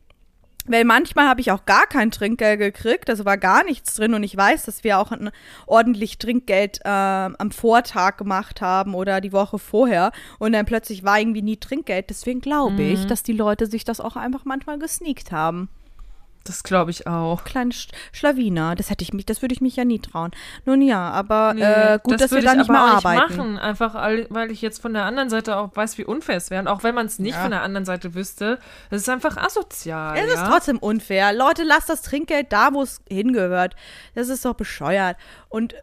[0.68, 4.24] Weil manchmal habe ich auch gar kein Trinkgeld gekriegt, also war gar nichts drin und
[4.24, 5.30] ich weiß, dass wir auch ein
[5.66, 10.10] ordentlich Trinkgeld äh, am Vortag gemacht haben oder die Woche vorher
[10.40, 12.10] und dann plötzlich war irgendwie nie Trinkgeld.
[12.10, 13.06] Deswegen glaube ich, Mhm.
[13.06, 15.68] dass die Leute sich das auch einfach manchmal gesneakt haben.
[16.46, 17.44] Das glaube ich auch.
[17.44, 20.30] Kleine Sch Schlawiner, das hätte ich mich, das würde ich mich ja nie trauen.
[20.64, 23.36] Nun ja, aber Nee, äh, gut, dass wir da ich nicht mehr arbeiten.
[23.36, 23.94] machen, einfach
[24.30, 26.60] weil ich jetzt von der anderen Seite auch weiß, wie unfair es wäre.
[26.62, 27.42] Und auch wenn man es nicht Ja.
[27.42, 28.58] von der anderen Seite wüsste,
[28.90, 30.16] das ist einfach asozial.
[30.16, 30.42] Es ja?
[30.42, 31.32] ist trotzdem unfair.
[31.32, 33.74] Leute, lasst das Trinkgeld da, wo es hingehört.
[34.14, 35.16] Das ist doch bescheuert.
[35.48, 35.74] Und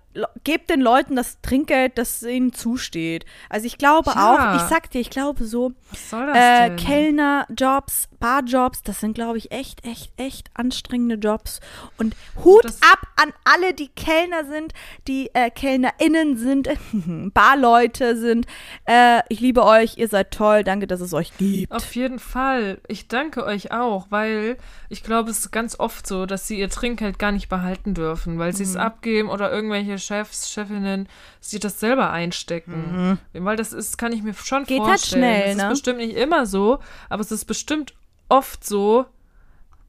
[0.43, 3.25] gebt den Leuten das Trinkgeld, das ihnen zusteht.
[3.49, 4.53] Also ich glaube Ja.
[4.53, 6.75] auch, ich sag dir, ich glaube so, das äh?
[6.75, 11.59] Kellnerjobs, Barjobs, das sind, glaube ich, echt, echt, echt anstrengende Jobs.
[11.97, 14.73] Und Hut Das- ab an alle, die Kellner sind,
[15.07, 16.69] die äh, KellnerInnen sind,
[17.33, 18.45] Barleute sind.
[18.85, 20.63] Äh, ich liebe euch, ihr seid toll.
[20.63, 21.71] Danke, dass es euch gibt.
[21.71, 22.79] Auf jeden Fall.
[22.87, 24.57] Ich danke euch auch, weil
[24.89, 28.39] ich glaube, es ist ganz oft so, dass sie ihr Trinkgeld gar nicht behalten dürfen,
[28.39, 28.55] weil Mhm.
[28.55, 31.07] sie es abgeben oder irgendwelche Chefs, Chefinnen
[31.39, 33.19] sich das selber einstecken.
[33.33, 34.65] Weil das ist, kann ich mir schon Mhm.
[34.67, 35.21] Geht halt vorstellen.
[35.23, 35.63] schnell, das ne?
[35.63, 36.79] ist bestimmt nicht immer so,
[37.09, 37.93] aber es ist bestimmt
[38.29, 39.05] oft so,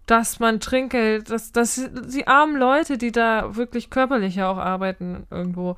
[0.07, 5.27] dass man Trinkgeld, dass, dass die armen Leute, die da wirklich körperlich ja auch arbeiten
[5.31, 5.77] irgendwo,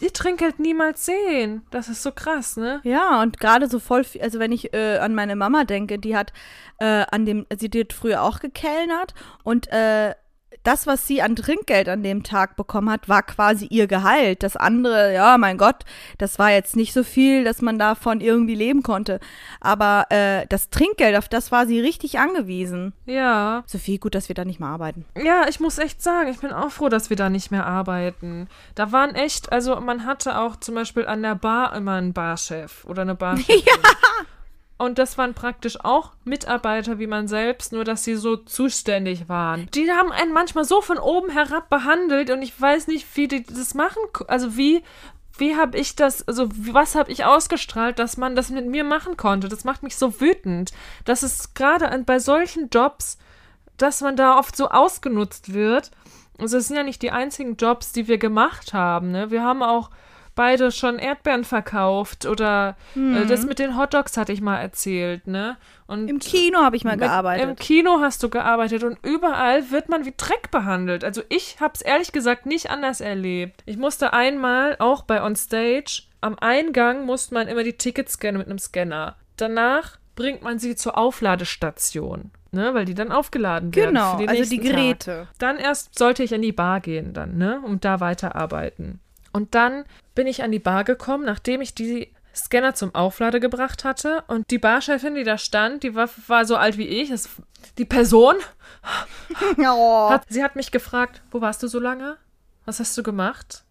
[0.00, 1.62] die Trinkgeld niemals sehen.
[1.70, 2.80] Das ist so krass, ne?
[2.84, 6.32] Ja, und gerade so voll also wenn ich äh, an meine Mama denke, die hat
[6.78, 10.14] äh, an dem, sie hat früher auch gekellnert und äh,
[10.66, 14.42] das, was sie an Trinkgeld an dem Tag bekommen hat, war quasi ihr Gehalt.
[14.42, 15.84] Das andere, ja, mein Gott,
[16.18, 19.20] das war jetzt nicht so viel, dass man davon irgendwie leben konnte.
[19.60, 22.92] Aber äh, das Trinkgeld, auf das war sie richtig angewiesen.
[23.04, 23.62] Ja.
[23.66, 25.04] Sophie, gut, dass wir da nicht mehr arbeiten.
[25.16, 28.48] Ja, ich muss echt sagen, ich bin auch froh, dass wir da nicht mehr arbeiten.
[28.74, 32.84] Da waren echt, also man hatte auch zum Beispiel an der Bar immer einen Barchef
[32.84, 33.62] oder eine Barchefin.
[33.64, 34.25] Ja.
[34.78, 39.68] Und das waren praktisch auch Mitarbeiter wie man selbst, nur dass sie so zuständig waren.
[39.74, 43.42] Die haben einen manchmal so von oben herab behandelt und ich weiß nicht, wie die
[43.42, 44.02] das machen.
[44.28, 44.82] Also wie,
[45.38, 49.16] wie habe ich das, also was habe ich ausgestrahlt, dass man das mit mir machen
[49.16, 49.48] konnte?
[49.48, 50.72] Das macht mich so wütend.
[51.06, 53.16] Das ist gerade bei solchen Jobs,
[53.78, 55.90] dass man da oft so ausgenutzt wird.
[56.38, 59.10] Also es sind ja nicht die einzigen Jobs, die wir gemacht haben.
[59.10, 59.30] Ne?
[59.30, 59.88] Wir haben auch
[60.36, 65.26] beide schon Erdbeeren verkauft oder äh, das mit den Hotdogs hatte ich mal erzählt.
[65.26, 65.56] Ne?
[65.88, 67.48] Und Im Kino habe ich mal mit- gearbeitet.
[67.48, 71.02] Im Kino hast du gearbeitet und überall wird man wie Dreck behandelt.
[71.02, 73.62] Also ich habe es ehrlich gesagt nicht anders erlebt.
[73.66, 78.38] Ich musste einmal auch bei On Stage am Eingang musste man immer die Tickets scannen
[78.38, 79.16] mit einem Scanner.
[79.36, 83.94] Danach bringt man sie zur Aufladestation, ne, weil die dann aufgeladen werden.
[83.94, 84.64] genau, also die nächsten Tag.
[84.64, 85.28] Geräte.
[85.38, 89.00] Dann erst sollte ich an die Bar gehen dann, ne, um da weiterarbeiten.
[89.36, 89.84] Und dann
[90.14, 94.24] bin ich an die Bar gekommen, nachdem ich die Scanner zum Auflade gebracht hatte.
[94.28, 97.10] Und die Barchefin, die da stand, die war, war so alt wie ich.
[97.10, 97.28] Das,
[97.76, 98.36] die Person,
[99.58, 100.08] Oh.
[100.08, 102.16] hat, sie hat mich gefragt, wo warst du so lange?
[102.64, 103.64] Was hast du gemacht?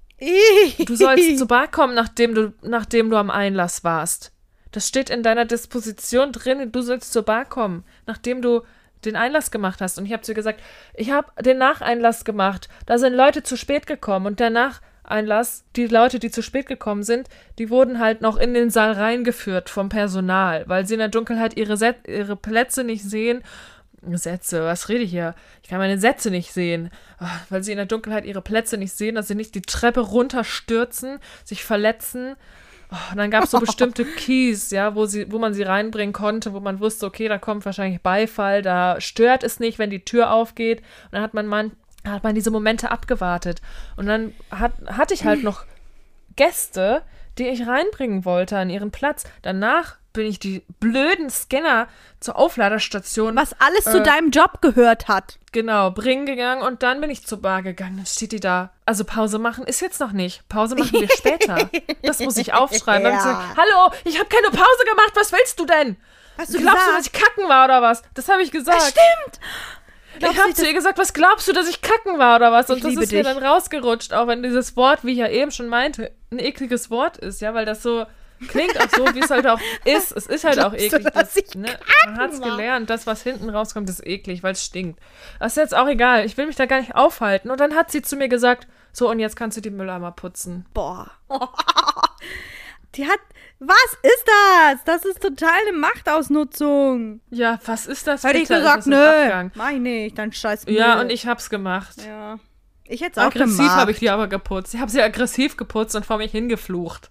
[0.86, 4.34] Du sollst zur Bar kommen, nachdem du, nachdem du am Einlass warst.
[4.72, 8.62] Das steht in deiner Disposition drin, du sollst zur Bar kommen, nachdem du
[9.04, 9.98] den Einlass gemacht hast.
[9.98, 10.62] Und ich habe zu ihr gesagt,
[10.94, 12.70] ich habe den Nacheinlass gemacht.
[12.86, 14.52] Da sind Leute zu spät gekommen und der
[15.06, 17.30] Nacheinlass, die Leute, die zu spät gekommen sind,
[17.60, 21.58] die wurden halt noch in den Saal reingeführt vom Personal, weil sie in der Dunkelheit
[21.58, 23.44] ihre, Set ihre Plätze nicht sehen.
[24.14, 25.34] Sätze, was rede ich hier?
[25.64, 28.94] Ich kann meine Sätze nicht sehen, Ah, weil sie in der Dunkelheit ihre Plätze nicht
[28.94, 32.36] sehen, dass sie nicht die Treppe runterstürzen, sich verletzen.
[32.92, 36.14] Oh, und dann gab es so bestimmte Keys, ja, wo, sie, wo man sie reinbringen
[36.14, 40.06] konnte, wo man wusste, okay, da kommt wahrscheinlich Beifall, da stört es nicht, wenn die
[40.06, 40.82] Tür aufgeht.
[41.06, 41.72] Und dann hat man, man,
[42.08, 43.62] hat man diese Momente abgewartet.
[43.98, 45.64] Und dann hat, hatte ich halt noch
[46.36, 47.02] Gäste,
[47.38, 49.24] die ich reinbringen wollte an ihren Platz.
[49.42, 51.90] Danach bin ich die blöden Scanner
[52.22, 54.04] zur Aufladerstation Was alles zu Äh.
[54.04, 55.40] deinem Job gehört hat.
[55.52, 57.98] genau bringen gegangen und dann bin ich zur Bar gegangen.
[57.98, 58.72] Dann steht die da.
[58.86, 60.48] Also Pause machen ist jetzt noch nicht.
[60.48, 61.70] Pause machen wir später.
[62.04, 63.04] Das muss ich aufschreiben.
[63.04, 63.18] Dann Ja.
[63.18, 65.12] gesagt, Hallo, ich habe keine Pause gemacht.
[65.16, 65.98] Was willst du denn?
[66.38, 66.98] Hast du Glaubst du, gesagt?
[67.00, 68.02] dass ich kacken war oder was?
[68.14, 68.82] Das habe ich gesagt.
[68.82, 69.40] Stimmt.
[70.16, 72.52] Ich Glaubst habe du, zu ihr gesagt, was glaubst du, dass ich kacken war oder
[72.52, 72.70] was?
[72.70, 73.34] Und Ich das ist mir dich.
[73.34, 77.18] dann rausgerutscht, auch wenn dieses Wort, wie ich ja eben schon meinte, ein ekliges Wort
[77.18, 78.06] ist, ja, weil das so
[78.50, 80.12] klingt auch so, wie es halt auch ist.
[80.12, 81.14] Es ist halt auch Glaubst du, eklig.
[81.14, 81.70] dass ich ne,
[82.06, 82.50] man hat's war?
[82.52, 85.00] gelernt, das, was hinten rauskommt, ist eklig, weil es stinkt.
[85.40, 86.26] Das ist jetzt auch egal.
[86.26, 87.50] Ich will mich da gar nicht aufhalten.
[87.50, 90.66] Und dann hat sie zu mir gesagt, so, und jetzt kannst du die Mülleimer putzen.
[90.74, 91.12] Boah.
[92.96, 93.20] Die hat.
[93.60, 94.84] Was ist das?
[94.84, 97.22] Das ist total eine Machtausnutzung.
[97.30, 98.24] Ja, was ist das?
[98.24, 98.96] Hätte ich gesagt, nö.
[98.98, 99.52] Abgang?
[99.56, 101.06] Mach ich nicht, dann scheiß Ja, Müll.
[101.06, 101.96] und ich hab's gemacht.
[102.06, 102.38] Ja.
[102.84, 103.76] Ich hätte auch Aggressiv gemacht.
[103.78, 104.74] habe ich die aber geputzt.
[104.74, 107.10] Ich habe sie aggressiv geputzt und vor mich hingeflucht.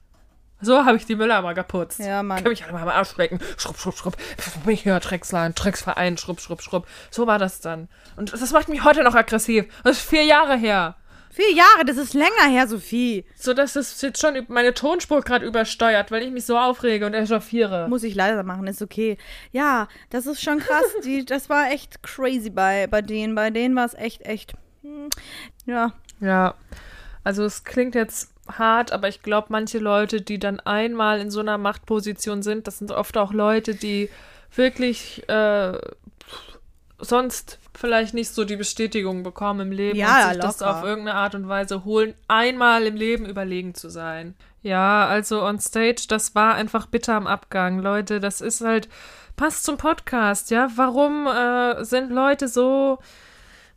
[0.60, 1.98] So habe ich die Müller mal geputzt.
[1.98, 2.42] Ja, Mann.
[2.42, 3.40] Kann mich alle mal am Arsch lecken.
[3.56, 4.16] Schrupp, schrupp, schrupp.
[4.64, 6.86] Bin ich hier, Dreckslein, Drecksverein, schrupp, schrupp, schrupp.
[7.10, 7.88] So war das dann.
[8.16, 9.66] Und das macht mich heute noch aggressiv.
[9.82, 10.94] Das ist vier Jahre her.
[11.34, 13.24] Vier Jahre, das ist länger her, Sophie.
[13.34, 17.12] So dass es jetzt schon meine Tonspur gerade übersteuert, weil ich mich so aufrege und
[17.14, 17.88] echauffiere.
[17.88, 19.18] Muss ich leiser machen, ist okay.
[19.50, 20.84] Ja, das ist schon krass.
[21.04, 23.34] Die, das war echt crazy bei, bei denen.
[23.34, 24.52] Bei denen war es echt, echt.
[24.82, 25.10] hm,
[25.66, 25.92] Ja.
[26.20, 26.54] Ja,
[27.24, 31.40] also es klingt jetzt hart, aber ich glaube, manche Leute, die dann einmal in so
[31.40, 34.08] einer Machtposition sind, das sind oft auch Leute, die
[34.54, 35.76] wirklich äh,
[37.00, 40.76] sonst vielleicht nicht so die Bestätigung bekommen im Leben Ja, und sich das locker.
[40.78, 44.34] auf irgendeine Art und Weise holen, einmal im Leben überlegen zu sein.
[44.62, 48.18] Ja, also on stage, das war einfach bitter am Abgang, Leute.
[48.20, 48.88] Das ist halt,
[49.36, 50.68] passt zum Podcast, ja.
[50.76, 52.98] Warum äh, sind Leute so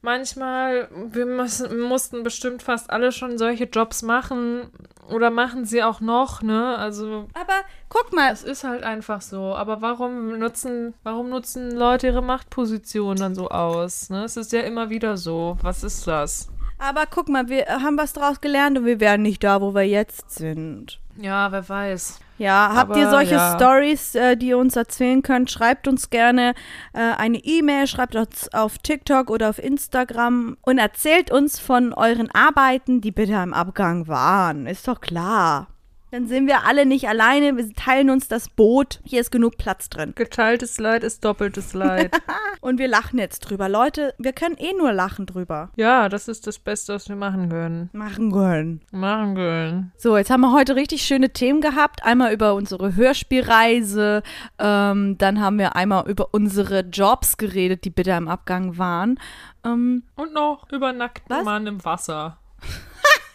[0.02, 4.70] manchmal, wir müssen, mussten bestimmt fast alle schon solche Jobs machen
[5.10, 6.78] oder machen sie auch noch, ne?
[6.78, 7.54] Also Aber
[7.90, 9.56] guck mal, es ist halt einfach so.
[9.56, 14.10] Aber warum nutzen, warum nutzen Leute ihre Machtposition dann so aus?
[14.10, 14.26] Ne?
[14.26, 15.58] Es ist ja immer wieder so.
[15.62, 16.50] Was ist das?
[16.80, 19.88] aber guck mal, wir haben was draus gelernt und wir wären nicht da, wo wir
[19.88, 21.00] jetzt sind.
[21.20, 22.20] Ja, wer weiß.
[22.38, 23.56] Ja, habt ihr Aber solche ja.
[23.56, 25.50] Stories, äh, die ihr uns erzählen könnt?
[25.50, 26.54] Schreibt uns gerne
[26.94, 32.30] äh, eine E-Mail, schreibt uns auf TikTok oder auf Instagram und erzählt uns von euren
[32.32, 34.68] Arbeiten, die bitte im Abgang waren.
[34.68, 35.68] Ist doch klar.
[36.10, 39.02] Dann sind wir alle nicht alleine, wir teilen uns das Boot.
[39.04, 40.14] Hier ist genug Platz drin.
[40.16, 42.12] Geteiltes Leid ist doppeltes Leid.
[42.62, 43.68] Und wir lachen jetzt drüber.
[43.68, 45.70] Leute, wir können eh nur lachen drüber.
[45.76, 47.90] ja, das ist das Beste, was wir machen können.
[47.92, 48.82] Machen können.
[48.92, 49.92] Machen können.
[49.98, 52.04] So, jetzt haben wir heute richtig schöne Themen gehabt.
[52.06, 54.24] Einmal über unsere Hörspielreise,
[54.60, 59.20] ähm, dann haben wir einmal über unsere Jobs geredet, die bitte im Abgang waren.
[59.66, 61.44] Ähm, Und noch über nackten Was?
[61.44, 62.38] Mann im Wasser.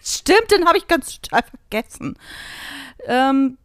[0.03, 2.17] Stimmt, den habe ich ganz total vergessen.
[3.07, 3.59] Ähm,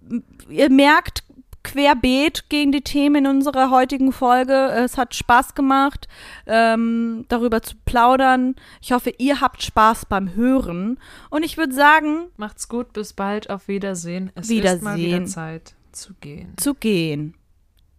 [0.49, 1.23] ihr merkt,
[1.67, 4.53] querbeet gegen die Themen in unserer heutigen Folge.
[4.53, 6.07] Es hat Spaß gemacht,
[6.45, 8.55] ähm, darüber zu plaudern.
[8.81, 10.97] Ich hoffe, ihr habt Spaß beim Hören.
[11.29, 14.31] Und ich würde sagen, Macht's gut, bis bald, auf Wiedersehen.
[14.35, 15.27] Es ist mal wieder Wiedersehen.
[15.27, 16.53] Zeit zu gehen.
[16.57, 17.35] zu gehen.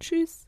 [0.00, 0.47] Tschüss.